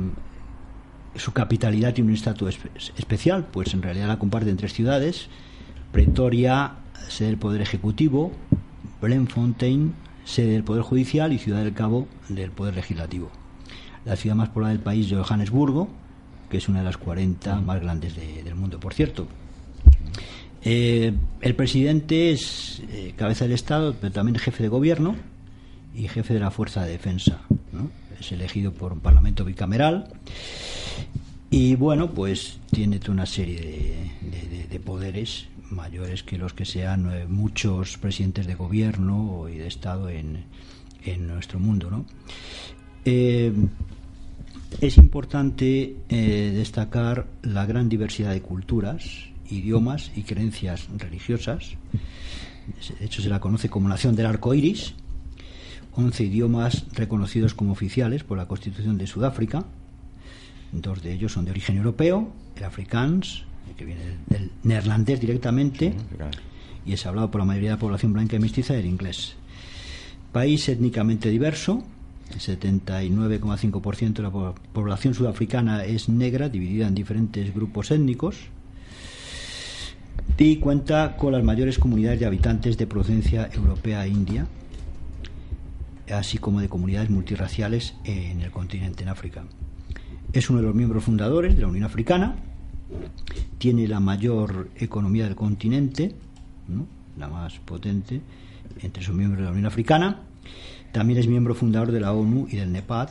[1.13, 2.57] su capitalidad tiene un estatus
[2.97, 5.29] especial, pues en realidad la comparten tres ciudades:
[5.91, 6.77] Pretoria,
[7.09, 8.31] sede del Poder Ejecutivo,
[9.01, 9.93] Bloemfontein,
[10.25, 13.29] sede del Poder Judicial y Ciudad del Cabo del Poder Legislativo.
[14.03, 15.89] La ciudad más poblada del país es Johannesburgo,
[16.49, 19.27] que es una de las 40 más grandes del mundo, por cierto.
[20.69, 25.15] Eh, el presidente es eh, cabeza del Estado, pero también jefe de gobierno
[25.95, 27.39] y jefe de la Fuerza de Defensa.
[28.19, 30.09] Es elegido por un parlamento bicameral
[31.49, 34.11] y, bueno, pues tiene una serie
[34.69, 40.09] de, poderes mayores que los que sean eh, muchos presidentes de gobierno y de Estado
[40.09, 40.43] en,
[41.05, 41.89] en nuestro mundo.
[41.89, 42.05] ¿no?
[43.05, 51.77] es importante destacar la gran diversidad de culturas idiomas y creencias religiosas.
[52.99, 54.93] De hecho, se la conoce como Nación del Arco Iris.
[55.93, 59.65] 11 idiomas reconocidos como oficiales por la Constitución de Sudáfrica.
[60.71, 65.93] Dos de ellos son de origen europeo, el afrikaans, que viene del neerlandés directamente,
[66.85, 69.35] y es hablado por la mayoría de la población blanca y mestiza, del inglés.
[70.31, 71.83] País étnicamente diverso,
[72.31, 74.31] el 79,5% de la
[74.73, 78.49] población sudafricana es negra, dividida en diferentes grupos étnicos
[80.39, 84.47] y cuenta con las mayores comunidades de habitantes de procedencia europea e india,
[86.11, 89.43] así como de comunidades multirraciales en el continente, en África.
[90.33, 92.35] Es uno de los miembros fundadores de la Unión Africana,
[93.57, 96.13] tiene la mayor economía del continente,
[97.17, 98.21] la más potente
[98.81, 100.21] entre sus miembros de la Unión Africana,
[100.91, 103.09] también es miembro fundador de la ONU y del NEPAD.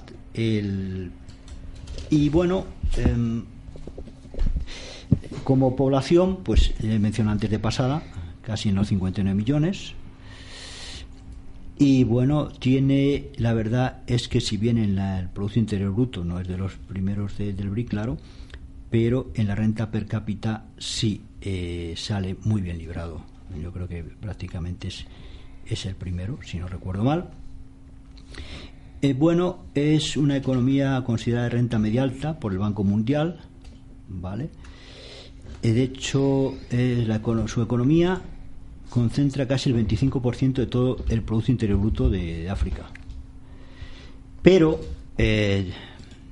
[2.09, 3.43] y bueno, em,
[5.47, 8.03] como población, pues he mencionado antes de pasada,
[8.43, 9.93] casi en los 59 millones.
[11.79, 16.41] Y bueno, tiene, la verdad es que si bien en el Producto Interior Bruto no
[16.41, 18.17] es de los primeros del BRIC, claro,
[18.91, 23.23] pero en la renta per cápita sí eh, sale muy bien librado.
[23.63, 25.07] Yo creo que prácticamente es,
[25.65, 27.31] es el primero, si no recuerdo mal.
[29.01, 33.39] Eh, bueno, es una economía considerada de renta media alta por el Banco Mundial,
[34.09, 34.51] ¿vale?
[35.67, 36.55] Eh, de hecho,
[37.49, 38.23] su economía
[38.89, 42.85] concentra casi el 25% de todo el Producto Interior Bruto de, África.
[44.43, 44.79] Pero
[45.19, 45.73] eh,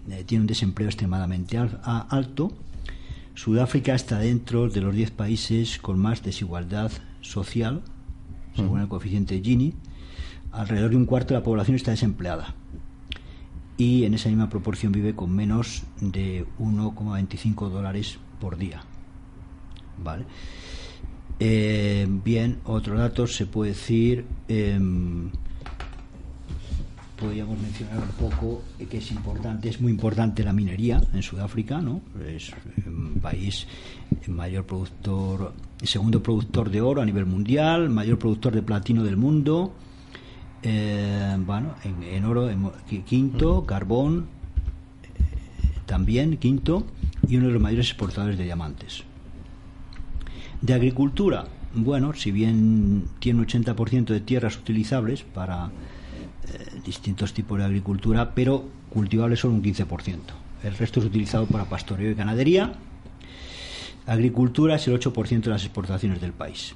[0.09, 2.53] eh, tiene un desempleo extremadamente alto.
[3.35, 7.83] Sudáfrica está dentro de los 10 países con más desigualdad social,
[8.55, 9.75] según el coeficiente Gini.
[10.53, 12.55] Alrededor de un cuarto de la población está desempleada.
[13.79, 18.85] Y en esa misma proporción vive con menos de 1,25 dólares por día.
[19.99, 20.25] ¿Vale?
[21.39, 25.31] Eh, bien, otro dato se puede decir, em,
[27.19, 32.03] podríamos mencionar un poco que es importante, es muy importante la minería en Sudáfrica, ¿no?
[32.25, 32.53] Es
[32.87, 33.67] un país
[34.29, 35.53] mayor productor,
[35.83, 39.75] segundo productor de oro a nivel mundial, mayor productor de platino del mundo,
[40.63, 42.49] eh, bueno, en, oro
[43.05, 44.27] quinto, carbón
[45.05, 46.87] eh, también quinto
[47.29, 49.05] y uno de los mayores exportadores de diamantes.
[50.65, 57.59] De agricultura, bueno, si bien tiene un 80% de tierras utilizables para eh, distintos tipos
[57.59, 60.17] de agricultura, pero cultivable solo un 15%.
[60.63, 62.73] El resto es utilizado para pastoreo y ganadería.
[64.07, 66.75] Agricultura es el 8% de las exportaciones del país.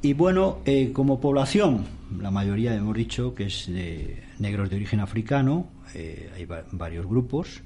[0.00, 1.84] Y bueno, eh, como población,
[2.18, 7.60] la mayoría hemos dicho que es de negros de origen africano, eh, hay varios grupos.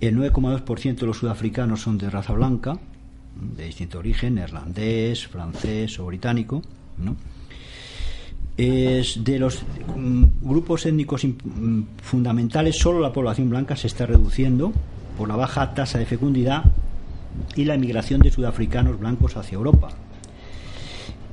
[0.00, 2.78] El 9,2% de los sudafricanos son de raza blanca,
[3.34, 6.62] de distinto origen, neerlandés, francés o británico.
[8.56, 9.62] Es de los
[9.96, 14.72] mm, grupos étnicos mm, fundamentales, solo la población blanca se está reduciendo
[15.18, 16.64] por la baja tasa de fecundidad
[17.56, 19.90] y la emigración de sudafricanos blancos hacia Europa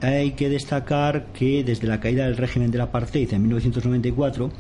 [0.02, 4.52] hay que destacar que desde la caída del régimen del apartheid en 1994,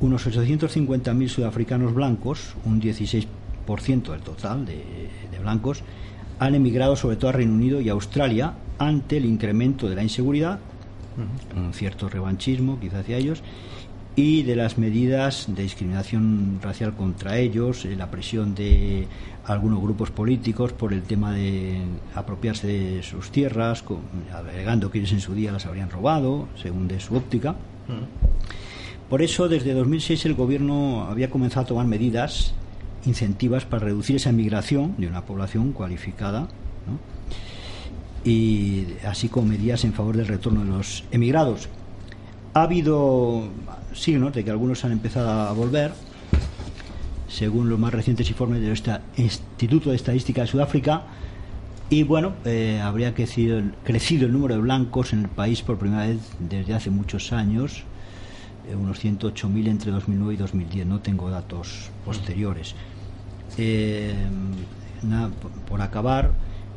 [0.00, 3.26] unos 850.000 sudafricanos blancos, un 16%
[4.10, 5.08] del total de,
[5.40, 5.82] blancos,
[6.38, 10.60] han emigrado sobre todo a Reino Unido y Australia ante el incremento de la inseguridad,
[11.56, 13.42] un cierto revanchismo quizá hacia ellos,
[14.14, 19.06] y de las medidas de discriminación racial contra ellos, eh, la presión de
[19.44, 21.80] algunos grupos políticos por el tema de
[22.14, 23.84] apropiarse de sus tierras,
[24.34, 27.54] alegando que ellos en su día las habrían robado, según de su óptica.
[29.08, 32.54] Por eso, desde 2006 el gobierno había comenzado a tomar medidas
[33.04, 36.48] incentivas para reducir esa migración de una población cualificada,
[38.24, 41.68] y así como medidas en favor del retorno de los emigrados.
[42.54, 43.48] Ha habido
[43.94, 45.92] signos de que algunos han empezado a volver,
[47.28, 51.02] según los más recientes informes del Instituto de Estadística de Sudáfrica.
[51.90, 56.06] Y bueno, eh, habría crecido, crecido, el número de blancos en el país por primera
[56.06, 57.84] vez desde hace muchos años,
[58.76, 60.86] unos 108.000 entre 2009 y 2010.
[60.86, 62.74] No tengo datos posteriores.
[63.56, 64.14] Eh,
[65.68, 66.32] por acabar,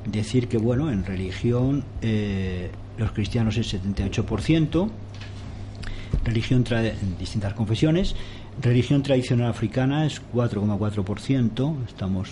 [0.05, 1.83] decir que bueno, en religión
[2.97, 4.89] los cristianos es 78%,
[6.23, 8.15] religión en distintas confesiones.
[8.61, 11.85] Religión tradicional africana es 4,4%.
[11.87, 12.29] Estamos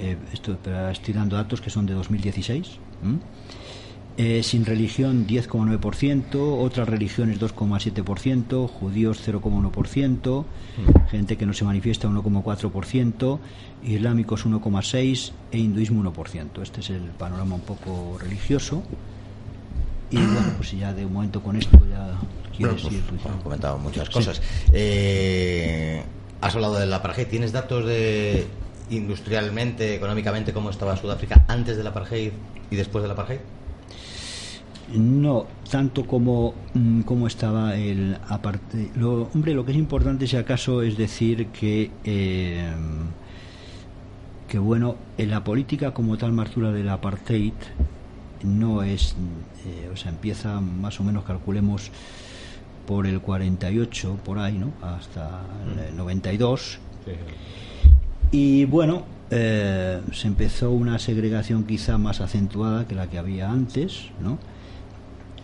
[0.00, 0.58] eh, esto,
[0.90, 2.78] estoy dando datos que son de 2016.
[4.16, 10.44] Eh, sin religión 10,9%, otras religiones 2,7%, judíos 0,1%,
[11.10, 13.38] gente que no se manifiesta 1,4%,
[13.82, 16.62] islámicos 1,6% e hinduismo 1%.
[16.62, 18.84] Este es el panorama un poco religioso.
[20.12, 22.16] Y bueno, pues ya de un momento con esto ya
[22.56, 24.40] quieres pues, comentado muchas cosas.
[24.72, 26.04] Eh,
[26.40, 27.26] has hablado del apartheid.
[27.26, 28.46] ¿Tienes datos de
[28.90, 32.30] industrialmente, económicamente, cómo estaba Sudáfrica antes del apartheid
[32.70, 33.40] y después del apartheid?
[34.92, 38.88] No, tanto como, mm, como estaba el apartheid.
[38.96, 41.90] Lo, hombre, lo que es importante, si acaso, es decir que.
[42.04, 42.72] Eh,
[44.48, 47.54] que bueno, en la política como tal martura del apartheid
[48.44, 49.16] no es,
[49.66, 51.90] eh, o sea, empieza más o menos, calculemos,
[52.86, 54.72] por el 48, por ahí, ¿no?
[54.82, 55.40] Hasta
[55.88, 56.78] el 92.
[58.30, 64.10] Y bueno, eh, se empezó una segregación quizá más acentuada que la que había antes,
[64.20, 64.38] ¿no?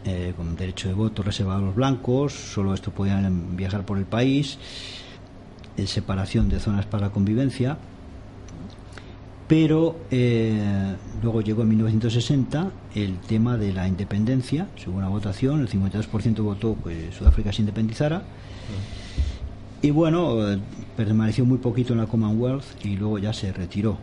[0.04, 4.06] Eh, con derecho de voto reservado a los blancos, solo esto podían viajar por el
[4.06, 4.58] país,
[5.84, 7.78] separación de zonas para la convivencia
[9.50, 15.68] pero eh, luego llegó en 1960 el tema de la independencia, según la votación, el
[15.68, 18.22] 52% votó que Sudáfrica se independizara.
[19.82, 20.60] Y bueno, eh,
[20.96, 23.98] permaneció muy poquito en la Commonwealth y luego ya se retiró.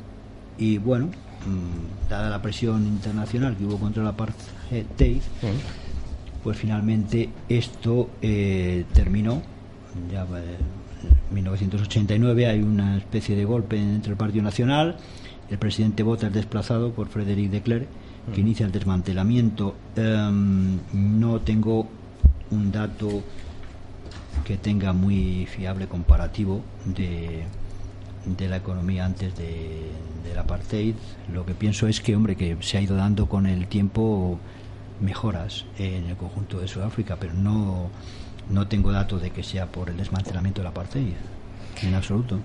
[0.58, 5.22] Y bueno, mm, dada la presión internacional que hubo contra la apartheid,
[6.48, 9.42] pues finalmente esto eh, terminó.
[10.10, 14.96] Ya en 1989 hay una especie de golpe entre el Partido Nacional
[15.50, 17.88] el presidente vota es desplazado por Frederic de Klerk,
[18.34, 19.76] que inicia el desmantelamiento.
[19.96, 21.88] Em, no tengo
[22.52, 23.24] un dato
[24.46, 27.44] que tenga muy fiable comparativo de,
[28.26, 29.90] de la economía antes de,
[30.24, 30.96] del apartheid.
[31.34, 34.40] Lo que pienso es que, hombre, que se ha ido dando con el tiempo
[35.02, 37.90] mejoras en el conjunto de Sudáfrica, pero no,
[38.50, 41.14] no tengo datos de que sea por el desmantelamiento del apartheid,
[41.82, 42.40] en absoluto.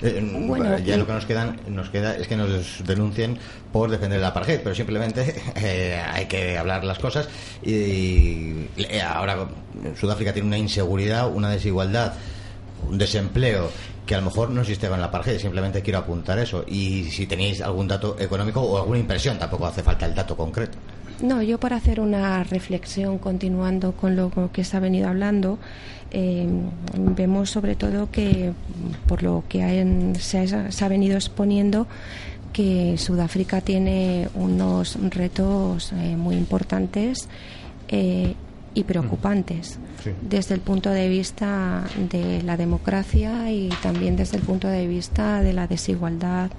[0.00, 3.36] Eh, bueno, ya lo que nos queda, nos queda es que nos denuncien
[3.72, 7.28] por defender la apartheid, pero simplemente eh, hay que hablar las cosas.
[7.62, 9.48] Y, eh, ahora
[9.98, 12.14] Sudáfrica tiene una inseguridad, una desigualdad,
[12.88, 13.70] un desempleo
[14.06, 15.38] que a lo mejor no existía en la apartheid.
[15.38, 16.64] Simplemente quiero apuntar eso.
[16.66, 20.78] Y si tenéis algún dato económico o alguna impresión, tampoco hace falta el dato concreto.
[21.22, 25.58] No, yo para hacer una reflexión continuando con lo que se ha venido hablando.
[26.10, 26.46] Eh,
[26.94, 28.52] vemos sobre todo que
[29.06, 31.86] por lo que se, ha, venido exponiendo
[32.52, 37.28] que Sudáfrica tiene unos retos eh, muy importantes
[37.88, 38.34] eh,
[38.74, 39.78] y preocupantes
[40.22, 45.42] desde el punto de vista de la democracia y también desde el punto de vista
[45.42, 46.50] de la desigualdad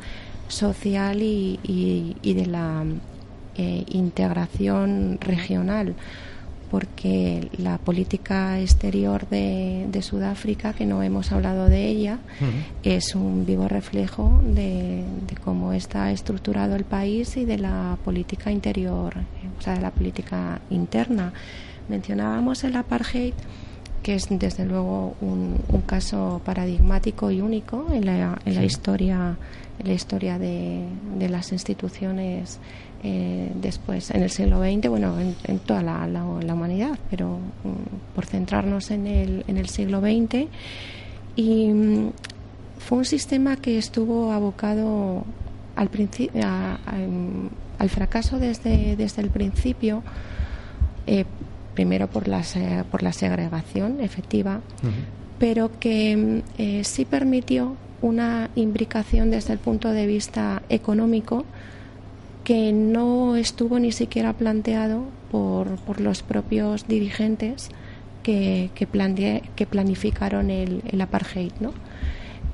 [0.47, 2.83] social y, de la
[3.59, 5.95] eh, integración regional
[6.71, 12.19] porque la política exterior de, Sudáfrica, que no hemos hablado de ella,
[12.83, 15.03] es un vivo reflejo de,
[15.43, 19.13] cómo está estructurado el país y de la política interior,
[19.57, 21.33] o sea, de la política interna.
[21.89, 23.33] Mencionábamos el apartheid,
[24.03, 29.37] que es desde luego un, caso paradigmático y único en la, en la historia,
[29.79, 30.83] en la historia de,
[31.17, 32.59] de las instituciones
[33.03, 38.25] eh, después, en el siglo XX, bueno, en, toda la, la, humanidad, pero mm, por
[38.25, 40.47] centrarnos en el, en el siglo XX.
[41.35, 42.11] Y mm,
[42.79, 45.23] fue un sistema que estuvo abocado
[45.75, 45.89] al,
[47.77, 50.03] al fracaso desde, desde el principio,
[51.07, 51.25] eh,
[51.73, 52.43] primero por la,
[52.91, 54.59] por la segregación efectiva,
[55.39, 61.45] pero que mm, eh, sí permitió una imbricación desde el punto de vista económico
[62.49, 67.69] que no estuvo ni siquiera planteado por, por los propios dirigentes
[68.23, 68.87] que, que,
[69.55, 71.51] que planificaron el, el apartheid.
[71.59, 71.73] ¿no?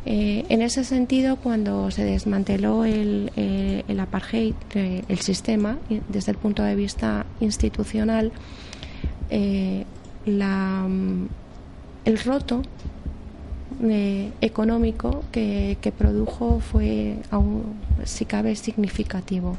[0.05, 5.77] Eh, en ese sentido, cuando se desmanteló el, eh, el apartheid, eh, el sistema,
[6.09, 8.33] desde el punto de vista institucional,
[10.25, 10.87] la,
[12.03, 12.63] el roto
[13.83, 17.63] eh, económico que, produjo fue, aún,
[18.03, 19.57] si cabe, significativo.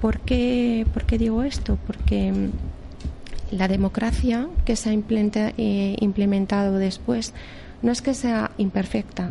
[0.00, 0.86] ¿Por qué,
[1.18, 1.78] digo esto?
[1.86, 7.34] Porque mm, la democracia que se ha eh, implementado después
[7.82, 9.30] no es que sea imperfecta,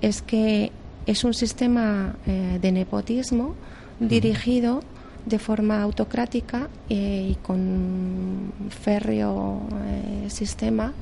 [0.00, 0.72] es que
[1.06, 3.54] es un sistema eh, de nepotismo
[4.00, 4.82] dirigido
[5.28, 9.60] de forma autocrática y con férreo
[10.28, 10.92] sistema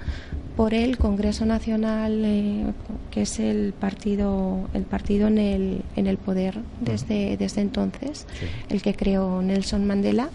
[0.57, 2.65] por el Congreso Nacional, eh,
[3.11, 8.27] que es el partido, el partido en el, en el poder desde, desde entonces,
[8.71, 10.31] el que creó Nelson Mandela,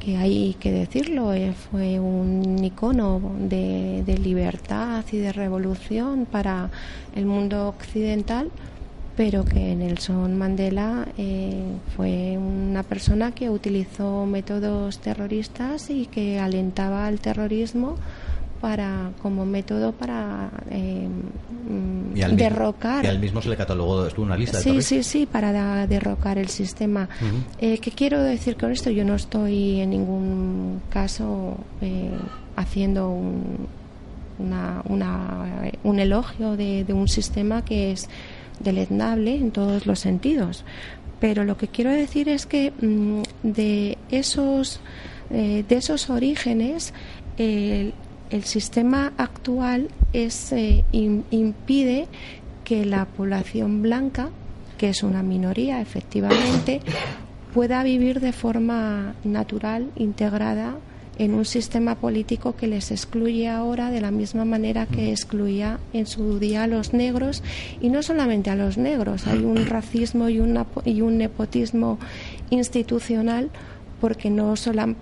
[0.00, 6.70] que hay que decirlo, eh, fue un icono de, de, libertad y de revolución para
[7.14, 8.50] el mundo occidental,
[9.18, 11.64] pero que Nelson Mandela eh,
[11.96, 17.96] fue una persona que utilizó métodos terroristas y que alentaba al terrorismo
[18.60, 21.08] para como método para eh,
[22.32, 23.04] derrocar.
[23.04, 26.38] y al mismo se le catalogó, estuvo una lista de Sí, sí, sí, para derrocar
[26.38, 27.08] el sistema.
[27.58, 28.88] Eh, ¿Qué quiero decir con esto?
[28.90, 32.12] Yo no estoy en ningún caso eh,
[32.54, 33.66] haciendo un,
[34.38, 34.80] una,
[35.82, 38.08] un elogio de, un sistema que es
[38.60, 40.64] deleznable en todos los sentidos.
[41.20, 44.80] Pero lo que quiero decir es que mm, de esos
[45.30, 46.94] de esos orígenes
[48.30, 52.08] el sistema actual es, eh, impide
[52.64, 54.30] que la población blanca,
[54.76, 56.80] que es una minoría efectivamente,
[57.54, 60.76] pueda vivir de forma natural, integrada
[61.18, 66.06] en un sistema político que les excluye ahora de la misma manera que excluía en
[66.06, 67.42] su día a los negros.
[67.80, 70.40] Y no solamente a los negros, hay un racismo y,
[70.84, 71.98] y un nepotismo
[72.50, 73.50] institucional
[74.00, 74.54] porque no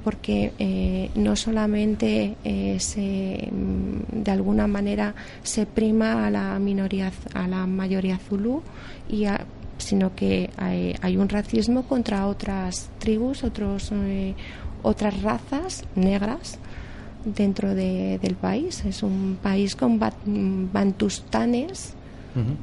[0.03, 7.13] porque eh, no solamente eh, se, mm, de alguna manera se prima a la minoría
[7.35, 8.63] a la mayoría zulú
[9.09, 9.27] y
[9.79, 14.35] sino que hay, un racismo contra otras tribus otros eh,
[14.87, 16.59] otras razas negras
[17.25, 18.85] dentro del país.
[18.85, 20.01] Es un país con
[20.73, 21.95] bantustanes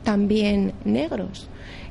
[0.04, 1.50] también negros.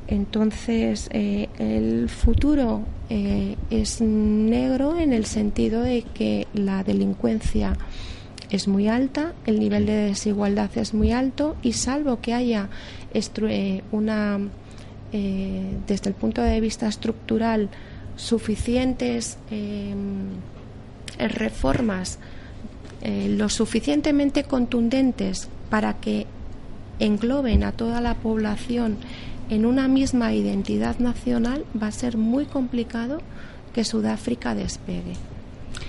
[0.09, 7.77] Entonces, eh, el futuro eh, es negro en el sentido de que la delincuencia
[8.51, 12.69] es muy alta, el nivel de desigualdad es muy alto y salvo que haya
[13.15, 14.39] eh, una,
[15.13, 17.69] desde el punto de vista estructural,
[18.23, 19.37] suficientes
[21.19, 22.19] reformas
[23.05, 26.27] lo suficientemente contundentes para que
[27.01, 28.99] engloben a toda la población
[29.51, 33.19] en una misma identidad nacional va a ser muy complicado
[33.75, 35.15] que Sudáfrica despegue.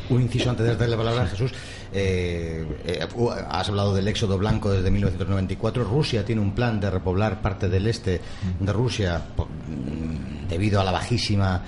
[0.10, 1.52] Un inciso antes de darle la palabra a Jesús.
[1.94, 3.08] Eh, eh,
[3.50, 5.84] has hablado del éxodo blanco desde 1994.
[5.84, 8.20] Rusia tiene un plan de repoblar parte del este
[8.60, 11.62] de Rusia mm, debido a la bajísima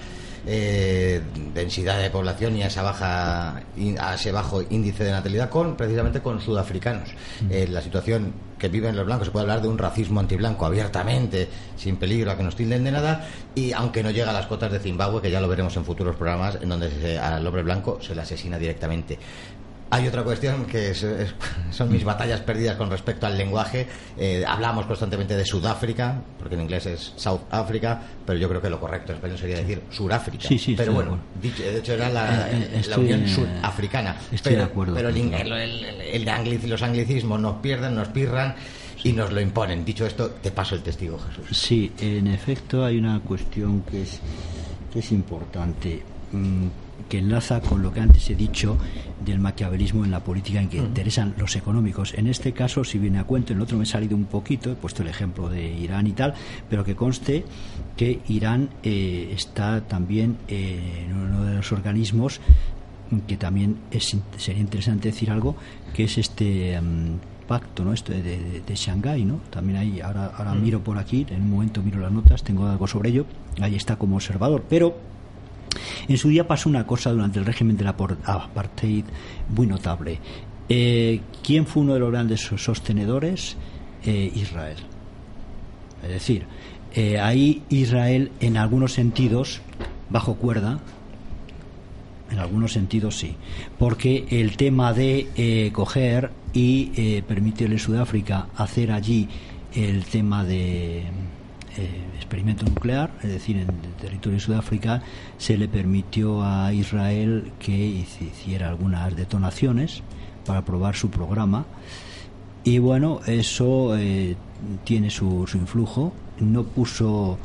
[0.47, 1.21] eh,
[1.53, 3.61] densidad de población y a esa baja
[3.99, 7.09] a ese bajo índice de natalidad con precisamente con sudafricanos.
[7.49, 11.49] Eh, la situación que viven los blancos se puede hablar de un racismo antiblanco abiertamente,
[11.75, 14.71] sin peligro a que nos tilden de nada, y aunque no llega a las cotas
[14.71, 18.15] de Zimbabue, que ya lo veremos en futuros programas, en donde al hombre blanco se
[18.15, 19.19] le asesina directamente.
[19.89, 20.93] Hay otra cuestión que
[21.71, 23.87] son mis batallas perdidas con respecto al lenguaje.
[24.17, 28.69] Eh, hablamos constantemente de Sudáfrica, porque en inglés es South Africa, pero yo creo que
[28.69, 30.47] lo correcto en español sería decir Suráfrica.
[30.47, 34.17] Sí, sí, pero bueno, de hecho era la, eh, eh, Unión Sudafricana.
[34.31, 34.95] Estoy de acuerdo.
[34.95, 38.55] Pero el, los anglicismos nos pierden, nos pirran
[39.03, 39.85] y nos lo imponen.
[39.85, 41.55] Dicho esto, te paso el testigo, Jesús.
[41.55, 44.19] Sí, en efecto hay una cuestión que es,
[44.91, 46.01] que es importante.
[46.31, 46.67] Mm,
[47.09, 48.77] que enlaza con lo que antes he dicho
[49.23, 52.13] del maquiavelismo en la política en que interesan los económicos.
[52.15, 54.71] En este caso, si viene a cuento, en el otro me he salido un poquito,
[54.71, 56.33] he puesto el ejemplo de Irán y tal,
[56.69, 57.45] pero que conste
[57.95, 62.41] que Irán eh, está también en uno de los organismos
[63.27, 65.55] que también es, sería interesante decir algo,
[65.93, 67.93] que es este mm, pacto ¿no?
[67.93, 69.39] Esto de, de, de, Shanghái, ¿no?
[69.49, 72.87] También ahí, ahora, ahora miro por aquí, en un momento miro las notas, tengo algo
[72.87, 73.25] sobre ello,
[73.61, 74.97] ahí está como observador, pero
[76.07, 79.05] en su día pasó una cosa durante el régimen de la apartheid
[79.49, 80.19] muy notable.
[80.69, 83.57] Eh, ¿Quién fue uno de los grandes sostenedores?
[84.03, 84.77] Eh, Israel.
[86.03, 86.45] Es decir,
[86.93, 89.61] eh, ahí Israel en algunos sentidos,
[90.09, 90.79] bajo cuerda,
[92.29, 93.35] en algunos sentidos sí,
[93.77, 99.29] porque el tema de coger y permitirle a Sudáfrica hacer allí
[99.73, 101.03] el tema de
[102.15, 103.67] experimento nuclear, es decir, en
[103.99, 105.03] territorio de Sudáfrica
[105.37, 110.03] se le permitió a Israel que hiciera algunas detonaciones
[110.45, 111.65] para probar su programa
[112.65, 114.35] y bueno, eso eh,
[114.83, 116.13] tiene su, su influjo.
[116.39, 117.37] No puso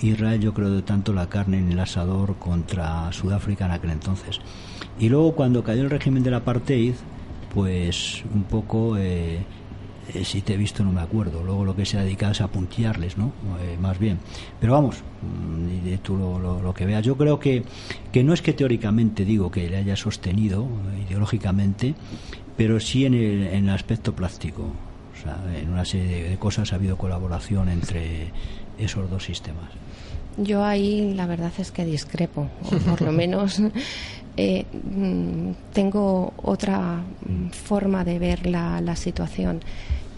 [0.00, 4.40] Israel, yo creo, de tanto la carne en el asador contra Sudáfrica en aquel entonces.
[5.00, 6.94] Y luego, cuando cayó el régimen del apartheid,
[7.52, 9.40] pues un poco eh,
[10.14, 11.42] eh, si te he visto no me acuerdo.
[11.42, 13.32] Luego lo que se ha dedicado es a puntearles, ¿no?
[13.60, 14.18] Eh, más bien.
[14.60, 17.04] Pero vamos, mm, y tú lo, que veas.
[17.04, 17.64] Yo creo que,
[18.12, 21.94] que no es que teóricamente digo que le haya sostenido eh, ideológicamente,
[22.56, 24.62] pero sí en el, en el aspecto práctico.
[24.62, 28.30] O sea, en una serie de cosas ha habido colaboración entre
[28.78, 29.70] esos dos sistemas.
[30.36, 37.02] Yo ahí la verdad es que discrepo, o por lo menos mm, tengo otra
[37.64, 39.60] forma de ver la, la situación.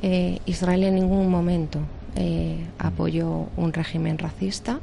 [0.03, 1.79] Eh, Israel en ningún momento
[2.17, 4.81] eh, apoyó un régimen racista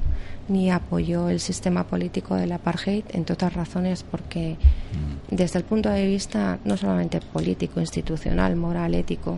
[0.48, 5.36] ni apoyó el sistema político del apartheid, entre otras razones porque mm.
[5.36, 9.38] desde el punto de vista no solamente político, institucional, moral, ético,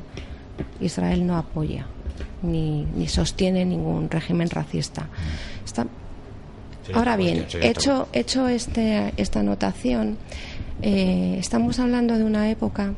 [0.80, 1.86] Israel no apoya
[2.44, 5.08] ni, sostiene ningún régimen racista.
[6.94, 10.18] ahora bien, hecho, hecho este, esta anotación,
[10.82, 12.94] eh, estamos hablando de una época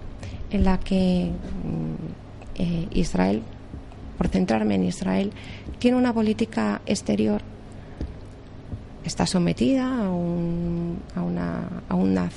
[0.52, 2.23] en la que mm,
[2.56, 3.42] eh, Israel,
[4.18, 5.32] por centrarme en Israel,
[5.80, 7.42] tiene una política exterior,
[9.04, 12.30] está sometida a un, a una, a una,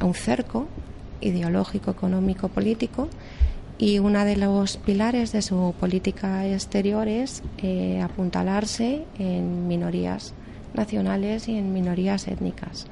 [0.00, 0.66] a un cerco
[1.20, 3.08] ideológico, económico, político,
[3.78, 10.34] y uno de los pilares de su política exterior es eh, apuntalarse en minorías
[10.74, 12.86] nacionales y en minorías étnicas.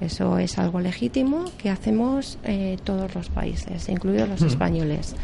[0.00, 5.14] Eso es algo legítimo que hacemos eh, todos los países, incluidos los españoles.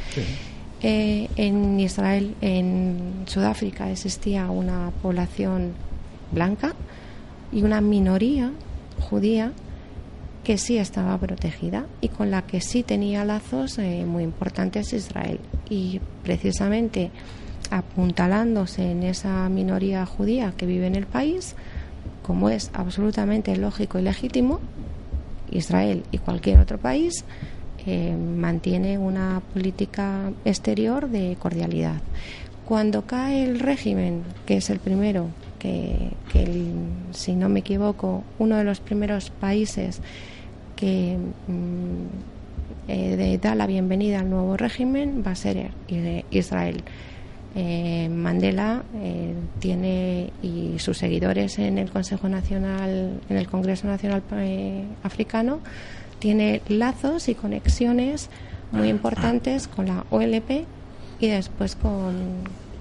[0.88, 5.72] Eh, en Israel, en Sudáfrica, existía una población
[6.30, 6.76] blanca
[7.50, 8.52] y una minoría
[9.00, 9.50] judía
[10.44, 15.40] que sí estaba protegida y con la que sí tenía lazos eh, muy importantes Israel.
[15.68, 17.10] Y precisamente
[17.72, 21.56] apuntalándose en esa minoría judía que vive en el país,
[22.22, 24.60] como es absolutamente lógico y legítimo,
[25.50, 27.24] Israel y cualquier otro país
[27.86, 32.00] mantiene una política exterior de cordialidad.
[32.64, 35.28] Cuando cae el régimen, que es el primero,
[35.58, 36.10] que,
[37.12, 40.00] si no me equivoco, uno de los primeros países
[40.74, 41.16] que
[41.46, 45.70] mm, eh, da la bienvenida al nuevo régimen va a ser
[46.30, 46.82] Israel.
[47.54, 54.22] Eh, Mandela eh, tiene y sus seguidores en el Consejo Nacional, en el Congreso Nacional
[55.02, 55.60] Africano,
[56.26, 58.30] tiene lazos y conexiones
[58.72, 60.66] muy importantes con la OLP
[61.20, 62.16] y después con,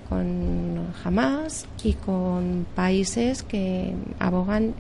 [0.10, 4.74] con Hamas y con países que abogan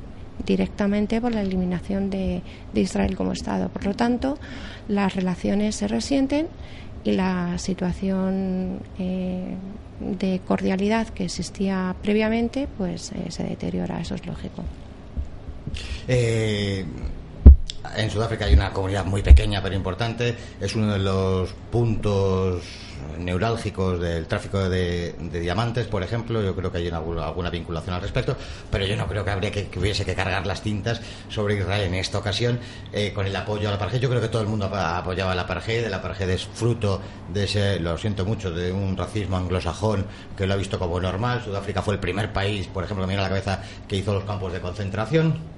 [0.48, 2.42] directamente por la eliminación de,
[2.74, 3.70] Israel como Estado.
[3.70, 4.40] Por lo tanto,
[4.88, 6.48] las relaciones se resienten
[7.04, 9.54] y la situación eh,
[10.00, 14.64] de cordialidad que existía previamente pues eh, se deteriora, eso es lógico.
[16.08, 16.84] Eh,
[17.96, 20.36] en Sudáfrica hay una comunidad muy pequeña pero importante.
[20.60, 22.64] Es uno de los puntos
[23.18, 26.42] neurálgicos del tráfico de, diamantes, por ejemplo.
[26.42, 28.36] Yo creo que hay alguna, vinculación al respecto,
[28.70, 31.96] pero yo no creo que habría que, hubiese que cargar las tintas sobre Israel en
[31.96, 32.60] esta ocasión
[32.92, 34.02] eh, con el apoyo a la apartheid.
[34.02, 35.88] Yo creo que todo el mundo ha apoyado a la apartheid.
[35.88, 37.02] La apartheid es fruto
[37.34, 40.06] de ese, lo siento mucho, de un racismo anglosajón
[40.36, 41.42] que lo ha visto como normal.
[41.44, 44.14] Sudáfrica fue el primer país, por ejemplo, que me viene a la cabeza, que hizo
[44.14, 45.56] los campos de concentración.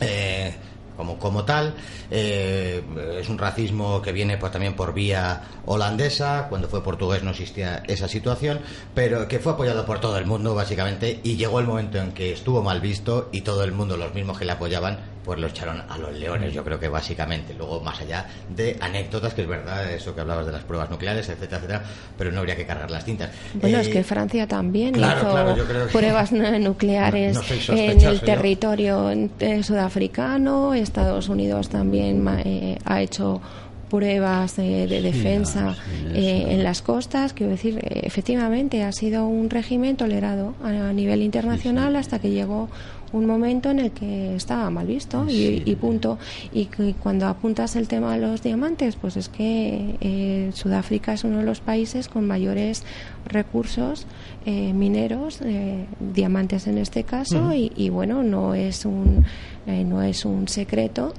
[0.00, 0.54] Eh,
[1.00, 1.74] como, como tal.
[2.10, 2.82] Eh,
[3.18, 6.46] es un racismo que viene pues, también por vía holandesa.
[6.50, 8.60] Cuando fue portugués no existía esa situación,
[8.94, 11.20] pero que fue apoyado por todo el mundo, básicamente.
[11.22, 14.38] Y llegó el momento en que estuvo mal visto y todo el mundo, los mismos
[14.38, 14.98] que le apoyaban,
[15.30, 17.54] pues lo echaron a los leones, yo creo que básicamente.
[17.54, 21.28] Luego, más allá de anécdotas, que es verdad, eso que hablabas de las pruebas nucleares,
[21.28, 21.82] etcétera, etcétera,
[22.18, 23.30] pero no habría que cargar las tintas.
[23.54, 25.56] Bueno, es que eh, Francia también hizo
[25.92, 29.08] pruebas nucleares en el territorio
[29.38, 33.40] eh, sudafricano, Estados Unidos también eh, ha hecho
[33.88, 35.76] pruebas de, defensa
[36.12, 37.34] en las costas.
[37.34, 42.68] Quiero decir, efectivamente, ha sido un régimen tolerado a nivel internacional hasta que llegó
[43.12, 46.18] un momento en el que estaba mal visto y, punto.
[46.52, 46.66] Y,
[47.02, 51.44] cuando apuntas el tema de los diamantes, pues es que eh, Sudáfrica es uno de
[51.44, 52.84] los países con mayores
[53.26, 54.06] recursos
[54.46, 59.24] eh, mineros, eh, diamantes en este caso, y, bueno, no es un
[59.66, 61.14] no es un secreto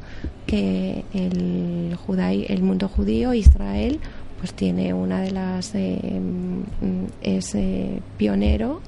[0.45, 1.95] que el
[2.49, 3.99] el mundo judío, Israel,
[4.39, 5.73] pues tiene una de las
[7.21, 7.57] es
[8.17, 8.81] pionero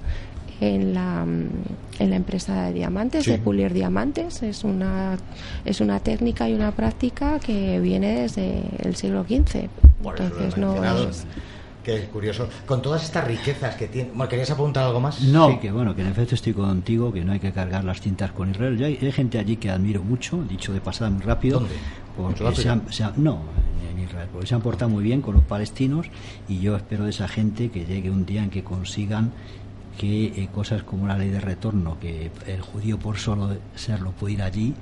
[0.62, 4.43] en la, en la empresa de diamantes, de pulir diamantes.
[4.43, 5.18] Es una,
[5.66, 9.68] es una técnica y una práctica que viene desde el siglo XV.
[10.04, 11.26] Entonces no es...
[11.84, 12.47] Que es curioso.
[12.66, 14.12] Con todas estas riquezas que tiene.
[14.30, 15.22] ¿Querías apuntar algo más?
[15.22, 18.32] No, que bueno, que en efecto estoy contigo, que no hay que cargar las cintas
[18.32, 18.78] con Israel.
[18.78, 21.60] Yo hay, gente allí que admiro mucho, dicho de pasada muy rápido.
[21.60, 21.76] ¿Dónde?
[22.16, 23.41] Porque se no,
[23.91, 26.08] en Israel, porque se han portado muy bien con los palestinos
[26.47, 29.32] y yo espero de esa gente que llegue un día en que consigan
[29.98, 34.34] que eh, cosas como la ley de retorno, que el judío por solo serlo puede
[34.34, 34.74] ir allí,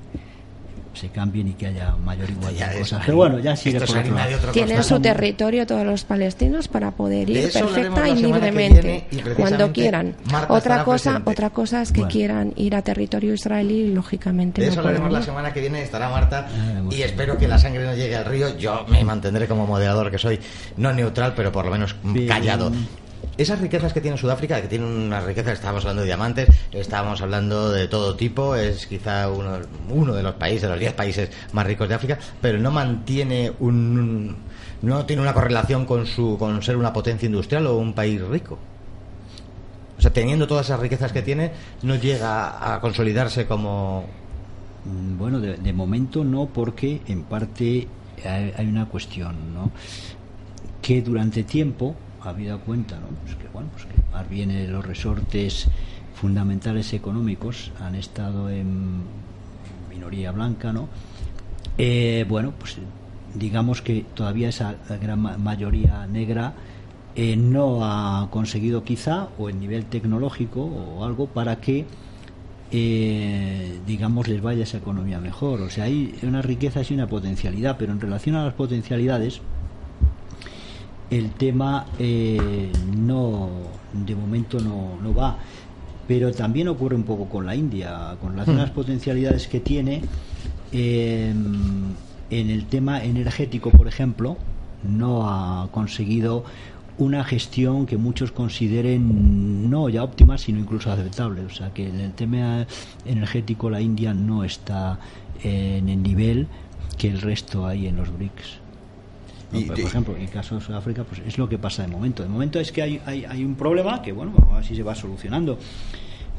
[0.94, 3.02] se cambien y que haya mayor igualdad de cosas.
[3.04, 7.50] Pero bueno, ya sigue por otro Tienen su territorio todos los palestinos para poder ir
[7.50, 9.06] perfecta y libremente
[9.36, 10.14] cuando quieran.
[10.48, 14.80] otra cosa, otra cosa es que quieran ir a territorio israelí y lógicamente de eso
[14.80, 18.16] hablaremos la semana que viene estará Marta ah, y espero que la sangre no llegue
[18.16, 18.56] al río.
[18.58, 20.38] Yo me mantendré como moderador que soy,
[20.76, 21.96] no neutral, pero por lo menos
[22.28, 22.70] callado
[23.36, 27.70] esas riquezas que tiene Sudáfrica, que tiene unas riquezas, estábamos hablando de diamantes, estábamos hablando
[27.70, 31.88] de todo tipo, es quizá uno, de los países, de los 10 países más ricos
[31.88, 34.36] de África, pero no mantiene un,
[34.82, 38.58] no tiene una correlación con su con ser una potencia industrial o un país rico.
[39.96, 41.52] O sea, teniendo todas esas riquezas que tiene,
[41.82, 44.04] no llega a consolidarse como
[44.84, 47.88] mm, bueno, de, de momento no, porque en parte
[48.24, 49.70] hay, hay una cuestión, ¿no?
[50.82, 51.94] Que durante tiempo
[52.24, 53.08] habida cuenta, ¿no?
[53.24, 55.68] Pues que bueno, pues que más bien los resortes
[56.14, 59.02] fundamentales económicos han estado en
[59.90, 60.88] minoría blanca, ¿no?
[61.78, 62.78] Eh, bueno, pues
[63.34, 66.54] digamos que todavía esa gran mayoría negra
[67.14, 71.84] eh, no ha conseguido quizá o el nivel tecnológico o algo para que
[72.70, 77.76] eh, digamos les vaya esa economía mejor o sea hay una riqueza y una potencialidad
[77.78, 79.42] pero en relación a las potencialidades
[81.12, 83.50] el tema eh, no
[83.92, 85.36] de momento no, no, va.
[86.08, 88.74] Pero también ocurre un poco con la India con las hmm.
[88.74, 90.02] potencialidades que tiene
[90.72, 91.92] em,
[92.30, 94.38] en el tema energético por ejemplo
[94.82, 96.44] no ha conseguido
[96.98, 101.42] una gestión que muchos consideren no ya óptima sino incluso aceptable.
[101.44, 102.66] O sea que en el tema
[103.04, 104.98] energético la India no está
[105.42, 106.46] en el nivel
[106.96, 108.61] que el resto hay en los BRICS
[109.66, 112.22] por ejemplo, en el caso de Sudáfrica, pues es lo que pasa de momento.
[112.22, 115.58] De momento es que hay, hay, hay un problema que, bueno, así se va solucionando.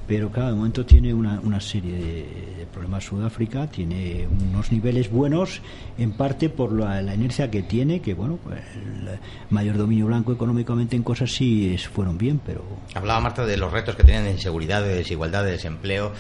[0.08, 5.62] Pero claro, de momento tiene una, una serie de, problemas Sudáfrica, tiene unos niveles buenos,
[5.98, 10.96] en parte por la, inercia que tiene, que bueno, pues el mayor dominio blanco económicamente
[10.96, 12.64] en cosas sí fueron bien, pero...
[12.96, 16.12] Hablaba Marta de los retos que tienen de inseguridad, de desigualdad, de desempleo,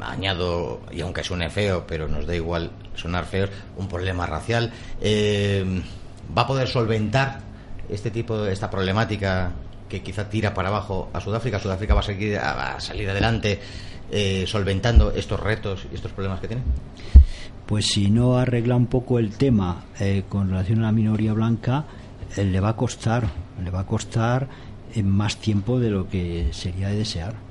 [0.00, 4.72] añado, y aunque suene feo, pero nos da igual sonar feo, un problema racial.
[5.00, 5.82] Eh,
[6.36, 7.40] va a poder solventar
[7.88, 9.52] este tipo de esta problemática
[9.88, 11.58] que quizá tira para abajo a Sudáfrica.
[11.58, 13.60] Sudáfrica va a, seguir, a salir adelante
[14.10, 16.62] eh, solventando estos retos y estos problemas que tiene.
[17.66, 21.84] Pues si no arregla un poco el tema eh, con relación a la minoría blanca,
[22.36, 23.28] eh, le va a costar,
[23.62, 24.48] le va a costar
[25.04, 27.47] más tiempo de lo que sería de desear.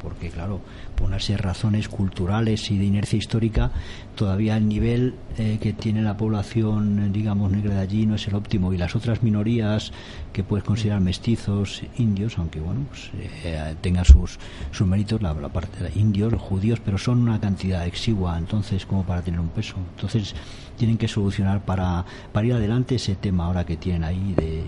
[0.00, 0.60] Porque claro,
[0.94, 3.70] por unas razones culturales y de inercia histórica,
[4.14, 8.34] todavía el nivel eh, que tiene la población, digamos, negra de allí no es el
[8.34, 8.72] óptimo.
[8.72, 9.92] Y las otras minorías
[10.32, 13.10] que puedes considerar mestizos, indios, aunque bueno, pues,
[13.44, 14.38] eh, tengan sus,
[14.70, 19.04] sus méritos, la, parte de indios, los judíos, pero son una cantidad exigua, entonces, como
[19.04, 19.76] para tener un peso.
[19.94, 20.34] Entonces,
[20.76, 24.62] tienen que solucionar para, para ir adelante ese tema ahora que tienen ahí de.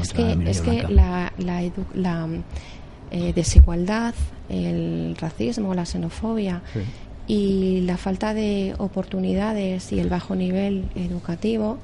[0.00, 2.28] Es que, es que la, la, la
[3.10, 4.14] eh, desigualdad,
[4.48, 6.62] el racismo, la xenofobia
[7.26, 11.78] y la falta de oportunidades y el bajo nivel educativo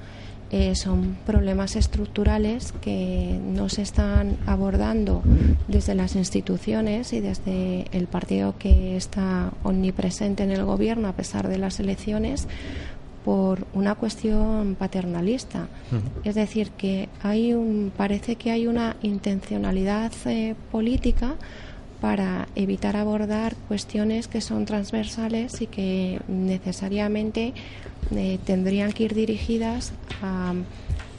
[0.52, 5.22] eh, son problemas estructurales que no se están abordando
[5.66, 11.48] desde las instituciones y desde el partido que está omnipresente en el gobierno a pesar
[11.48, 12.46] de las elecciones
[13.26, 15.66] por una cuestión paternalista.
[16.22, 21.34] Es decir, que hay un, parece que hay una intencionalidad eh, política
[22.00, 27.52] para evitar abordar cuestiones que son transversales y que necesariamente
[28.14, 30.54] eh, tendrían que ir dirigidas a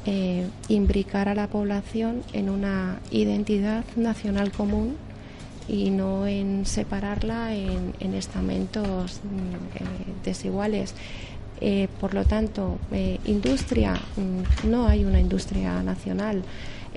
[0.05, 4.95] eh, imbricar a la población en una identidad nacional común
[5.67, 10.95] y no en separarla en, estamentos mm, desiguales.
[11.59, 16.43] Eh, por lo tanto, eh, industria, mm, no hay una industria nacional.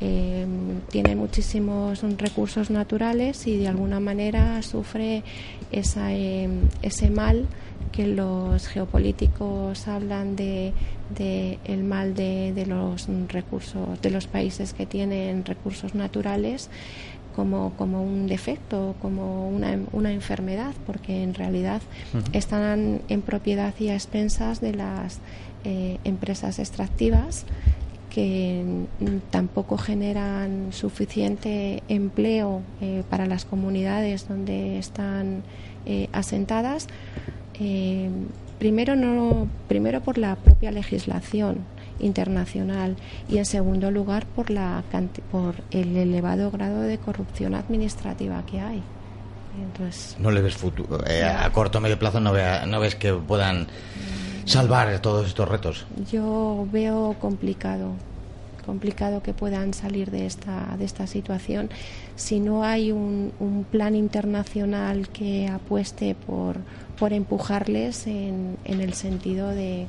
[0.02, 0.46] Eh,
[0.90, 5.22] tiene muchísimos recursos naturales y de alguna manera sufre
[5.72, 7.46] esa, ese mal
[7.92, 10.72] que los geopolíticos hablan de,
[11.16, 16.70] de el mal de, de, los recursos de los países que tienen recursos naturales
[17.40, 21.80] como, como un defecto, como una, una enfermedad, porque en realidad
[22.34, 25.20] están en propiedad y a expensas de las
[25.64, 27.46] eh, empresas extractivas
[28.10, 28.62] que
[29.30, 35.42] tampoco generan suficiente empleo eh, para las comunidades donde están
[35.86, 36.88] eh, asentadas.
[38.58, 41.64] primero, no, primero por la propia legislación
[42.00, 42.96] internacional
[43.28, 44.82] y en segundo lugar por la
[45.30, 48.82] por el elevado grado de corrupción administrativa que hay.
[49.60, 52.94] Entonces, no le ves futuro eh, a corto o medio plazo no, vea, no ves
[52.94, 53.66] que puedan
[54.44, 55.86] salvar todos estos retos.
[56.10, 57.92] Yo veo complicado
[58.64, 61.70] complicado que puedan salir de esta de esta situación
[62.14, 66.58] si no hay un, un plan internacional que apueste por
[66.98, 69.86] por empujarles en, en el sentido de,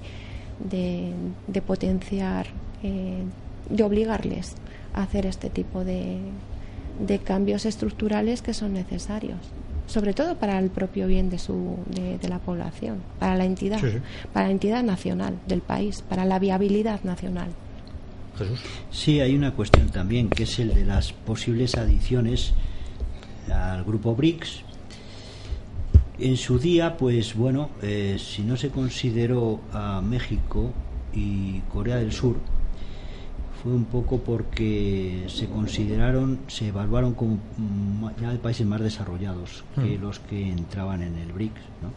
[0.70, 2.48] de, potenciar,
[2.84, 3.24] eh,
[3.70, 4.56] de obligarles
[4.94, 6.18] a hacer este tipo de,
[7.06, 9.40] de, cambios estructurales que son necesarios,
[9.88, 13.80] sobre todo para el propio bien de, su, de, la población, para la entidad,
[14.34, 17.50] para la entidad nacional del país, para la viabilidad nacional.
[18.38, 18.60] Jesús.
[18.92, 22.54] Sí, hay una cuestión también, que es el de las posibles adiciones
[23.52, 24.64] al grupo BRICS,
[26.20, 30.72] en su día, pues bueno, eh, si no se consideró a México
[31.14, 32.38] y Corea del Sur,
[33.62, 37.40] fue un poco porque se consideraron, se evaluaron como
[38.20, 40.02] ya de países más desarrollados que hmm.
[40.02, 41.62] los que entraban en el BRICS.
[41.82, 41.90] ¿no?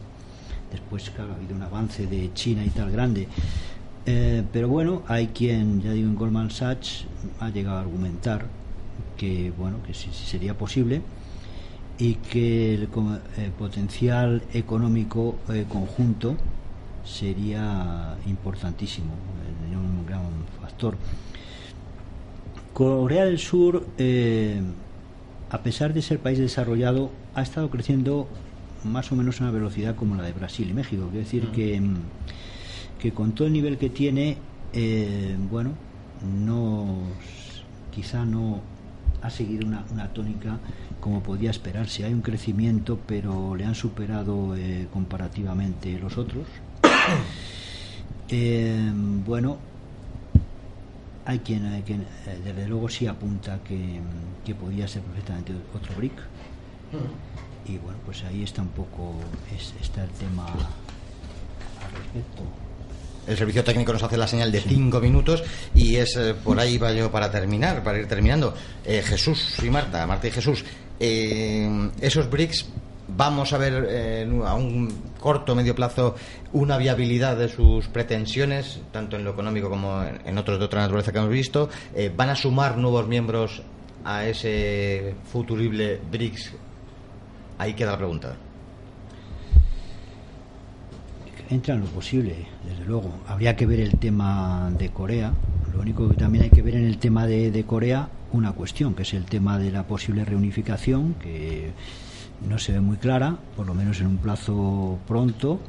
[0.71, 3.27] Después, claro, ha habido un avance de China y tal grande.
[4.05, 7.05] Eh, pero bueno, hay quien, ya digo, en Goldman Sachs
[7.39, 8.45] ha llegado a argumentar
[9.17, 11.01] que, bueno, que si sería posible
[11.97, 12.87] y que el,
[13.57, 16.35] potencial económico eh, conjunto
[17.03, 19.13] sería importantísimo,
[19.61, 20.23] sería un gran
[20.61, 20.97] factor.
[22.73, 24.61] Corea del Sur, eh,
[25.49, 28.27] a pesar de ser país desarrollado, ha estado creciendo
[28.83, 31.07] más o menos a una velocidad como la de Brasil y México.
[31.09, 31.81] Quiero decir que,
[32.99, 34.37] que con todo el nivel que tiene,
[34.73, 35.71] eh, bueno,
[36.45, 36.97] no,
[37.93, 38.61] quizá no
[39.25, 40.59] ha seguido una, una tónica
[40.99, 42.05] como podía esperarse.
[42.05, 46.45] Hay un crecimiento, pero le han superado eh, comparativamente los otros.
[48.27, 48.91] Eh,
[49.23, 49.59] bueno,
[51.25, 53.99] hay quien, hay quien eh, desde luego sí apunta que,
[54.43, 56.13] que, podía ser perfectamente otro BRIC.
[57.67, 59.13] Y bueno, pues ahí está un poco
[59.79, 62.64] está el tema al respecto.
[63.27, 66.91] El servicio técnico nos hace la señal de cinco minutos y es por ahí va
[66.91, 68.53] yo para terminar, para ir terminando.
[68.85, 70.63] Jesús y Marta, Marta y Jesús,
[70.99, 72.65] eh, esos BRICS
[73.07, 76.15] vamos a ver eh, a un corto medio plazo
[76.53, 81.11] una viabilidad de sus pretensiones, tanto en lo económico como en, otros de otra naturaleza
[81.11, 81.69] que hemos visto.
[81.93, 83.61] Eh, ¿Van a sumar nuevos miembros
[84.03, 86.53] a ese futurible BRICS?
[87.57, 88.35] Ahí queda la pregunta.
[91.49, 93.11] Entra en lo posible, desde luego.
[93.27, 95.33] Habría que ver el tema de Corea.
[95.73, 99.03] Lo único que también hay que ver en el tema de Corea una cuestión, que
[99.03, 101.71] es el tema de la posible reunificación, que
[102.47, 105.59] no se ve muy clara, por lo menos en un plazo pronto,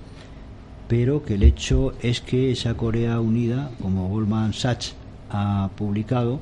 [0.88, 4.94] pero que el hecho es que esa Corea unida, como Goldman Sachs
[5.30, 6.40] ha publicado,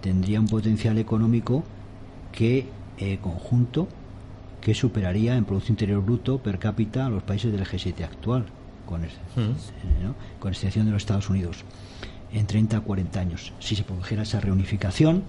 [0.00, 1.64] tendría un potencial económico
[2.32, 2.66] que
[2.98, 3.88] eh, conjunto
[4.64, 8.46] que superaría en Producto Interior Bruto per cápita a los países del G7 actual,
[8.86, 10.40] con, mm.
[10.40, 11.64] con excepción de los Estados Unidos
[12.32, 15.22] en 30 a 40 años, si se produjera esa reunificación,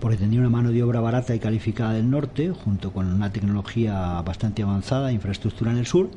[0.00, 4.20] porque tendría una mano de obra barata y calificada del norte, junto con una tecnología
[4.22, 6.10] bastante avanzada, infraestructura en el sur,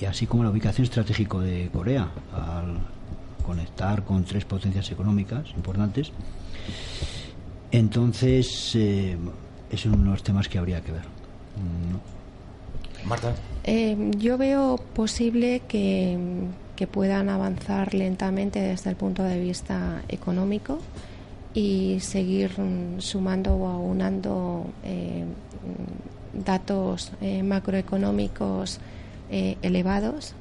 [0.00, 2.78] y así como la ubicación estratégica de Corea, al
[3.44, 6.12] conectar con tres potencias económicas importantes.
[7.72, 9.18] Entonces, eh,
[9.70, 11.21] es uno de los temas que habría que ver.
[13.04, 13.34] Marta.
[13.64, 16.18] Eh, yo veo posible que
[16.76, 20.80] que puedan avanzar lentamente desde el punto de vista económico
[21.54, 25.24] y seguir mm, sumando o aunando eh,
[26.32, 28.78] datos eh, macroeconómicos
[29.30, 30.34] eh, elevados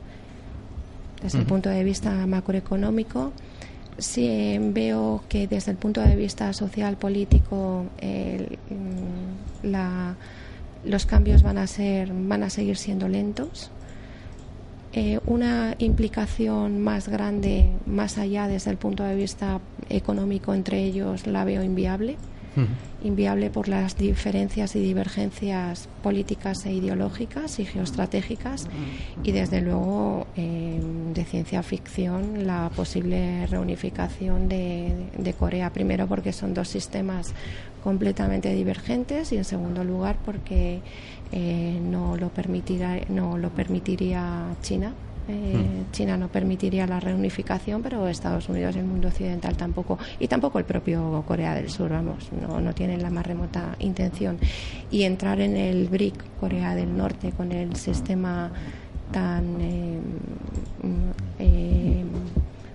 [1.21, 3.31] desde el punto de vista macroeconómico.
[3.99, 9.67] Sí veo que desde el punto de vista social político mm,
[10.85, 13.71] los cambios van a ser van a seguir siendo lentos
[14.93, 21.27] eh, una implicación más grande, más allá desde el punto de vista económico entre ellos,
[21.27, 22.17] la veo inviable.
[23.01, 28.67] Inviable por las diferencias y divergencias políticas e ideológicas y geoestratégicas.
[29.23, 30.81] Y desde luego, eh,
[31.13, 35.71] de ciencia ficción, la posible reunificación de, de Corea.
[35.71, 37.33] Primero, porque son dos sistemas
[37.83, 40.81] completamente divergentes y en segundo lugar porque
[41.31, 44.93] eh, no lo permitirá no lo permitiría China
[45.27, 45.91] eh, hmm.
[45.91, 50.59] China no permitiría la reunificación, pero Estados Unidos y el mundo occidental tampoco, y tampoco
[50.59, 54.39] el propio Corea del Sur, vamos, no, no tienen la más remota intención.
[54.89, 58.51] Y entrar en el BRIC, Corea del Norte, con el sistema
[59.11, 59.99] tan eh,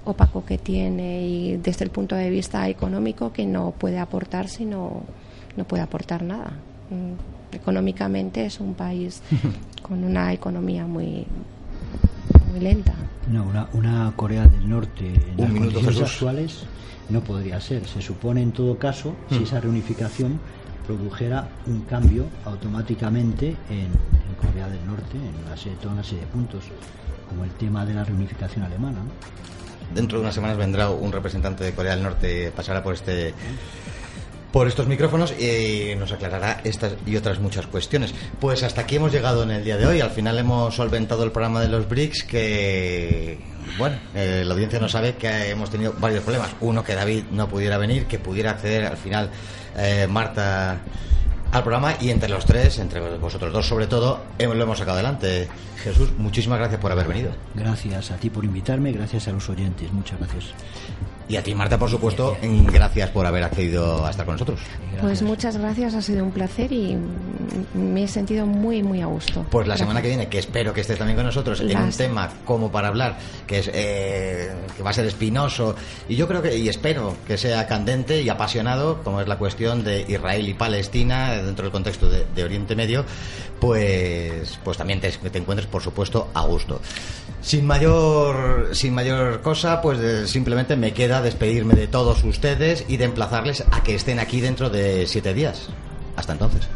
[0.07, 5.03] opaco que tiene y desde el punto de vista económico que no puede aportar, sino
[5.57, 6.53] no puede aportar nada.
[6.91, 9.23] Mm económicamente es un país
[9.83, 11.27] con una economía muy,
[12.51, 12.95] muy lenta.
[13.31, 16.63] No, una, una Corea del Norte en las condiciones actuales
[17.09, 17.87] no podría ser.
[17.87, 19.43] Se supone en todo caso, si hmm.
[19.43, 20.39] esa reunificación
[20.87, 26.27] produjera un cambio automáticamente en, Corea del Norte, en una serie, toda una serie de
[26.27, 26.65] puntos,
[27.27, 28.99] como el tema de la reunificación alemana.
[29.95, 33.35] Dentro de unas semanas vendrá un representante de Corea del Norte, pasará por este
[34.57, 38.15] por estos micrófonos y nos aclarará estas y otras muchas cuestiones.
[38.41, 40.01] Pues hasta aquí hemos llegado en el día de hoy.
[40.01, 43.39] Al final hemos solventado el programa de los BRICS que,
[43.77, 46.53] bueno, eh, la audiencia no sabe que hemos tenido varios problemas.
[46.63, 49.31] Uno, que David no pudiera venir, que pudiera acceder al final
[49.77, 50.81] eh, Marta
[51.53, 55.49] al programa y entre los tres, entre vosotros dos sobre todo, lo hemos sacado adelante.
[55.83, 57.31] Jesús, muchísimas gracias por haber venido.
[57.55, 60.55] Gracias a ti por invitarme, gracias a los oyentes, muchas gracias.
[61.29, 62.37] Y a ti, Marta, por supuesto,
[62.73, 64.61] gracias por haber accedido a estar con nosotros.
[65.01, 66.97] Pues muchas gracias, ha sido un placer y
[67.75, 69.45] me he sentido muy, muy a gusto.
[69.51, 72.31] Pues la semana que viene, que espero que estés también con nosotros en un tema
[72.45, 75.75] como para hablar, que es eh, que va a ser espinoso
[76.09, 79.83] y yo creo que y espero que sea candente y apasionado, como es la cuestión
[79.83, 83.05] de Israel y Palestina dentro del contexto de, Oriente Medio,
[83.59, 86.81] pues pues también te, te por supuesto, a gusto.
[87.41, 93.05] Sin mayor, sin mayor cosa, pues simplemente me queda despedirme de todos ustedes y de
[93.05, 95.69] emplazarles a que estén aquí dentro de siete días.
[96.17, 96.69] Hasta entonces.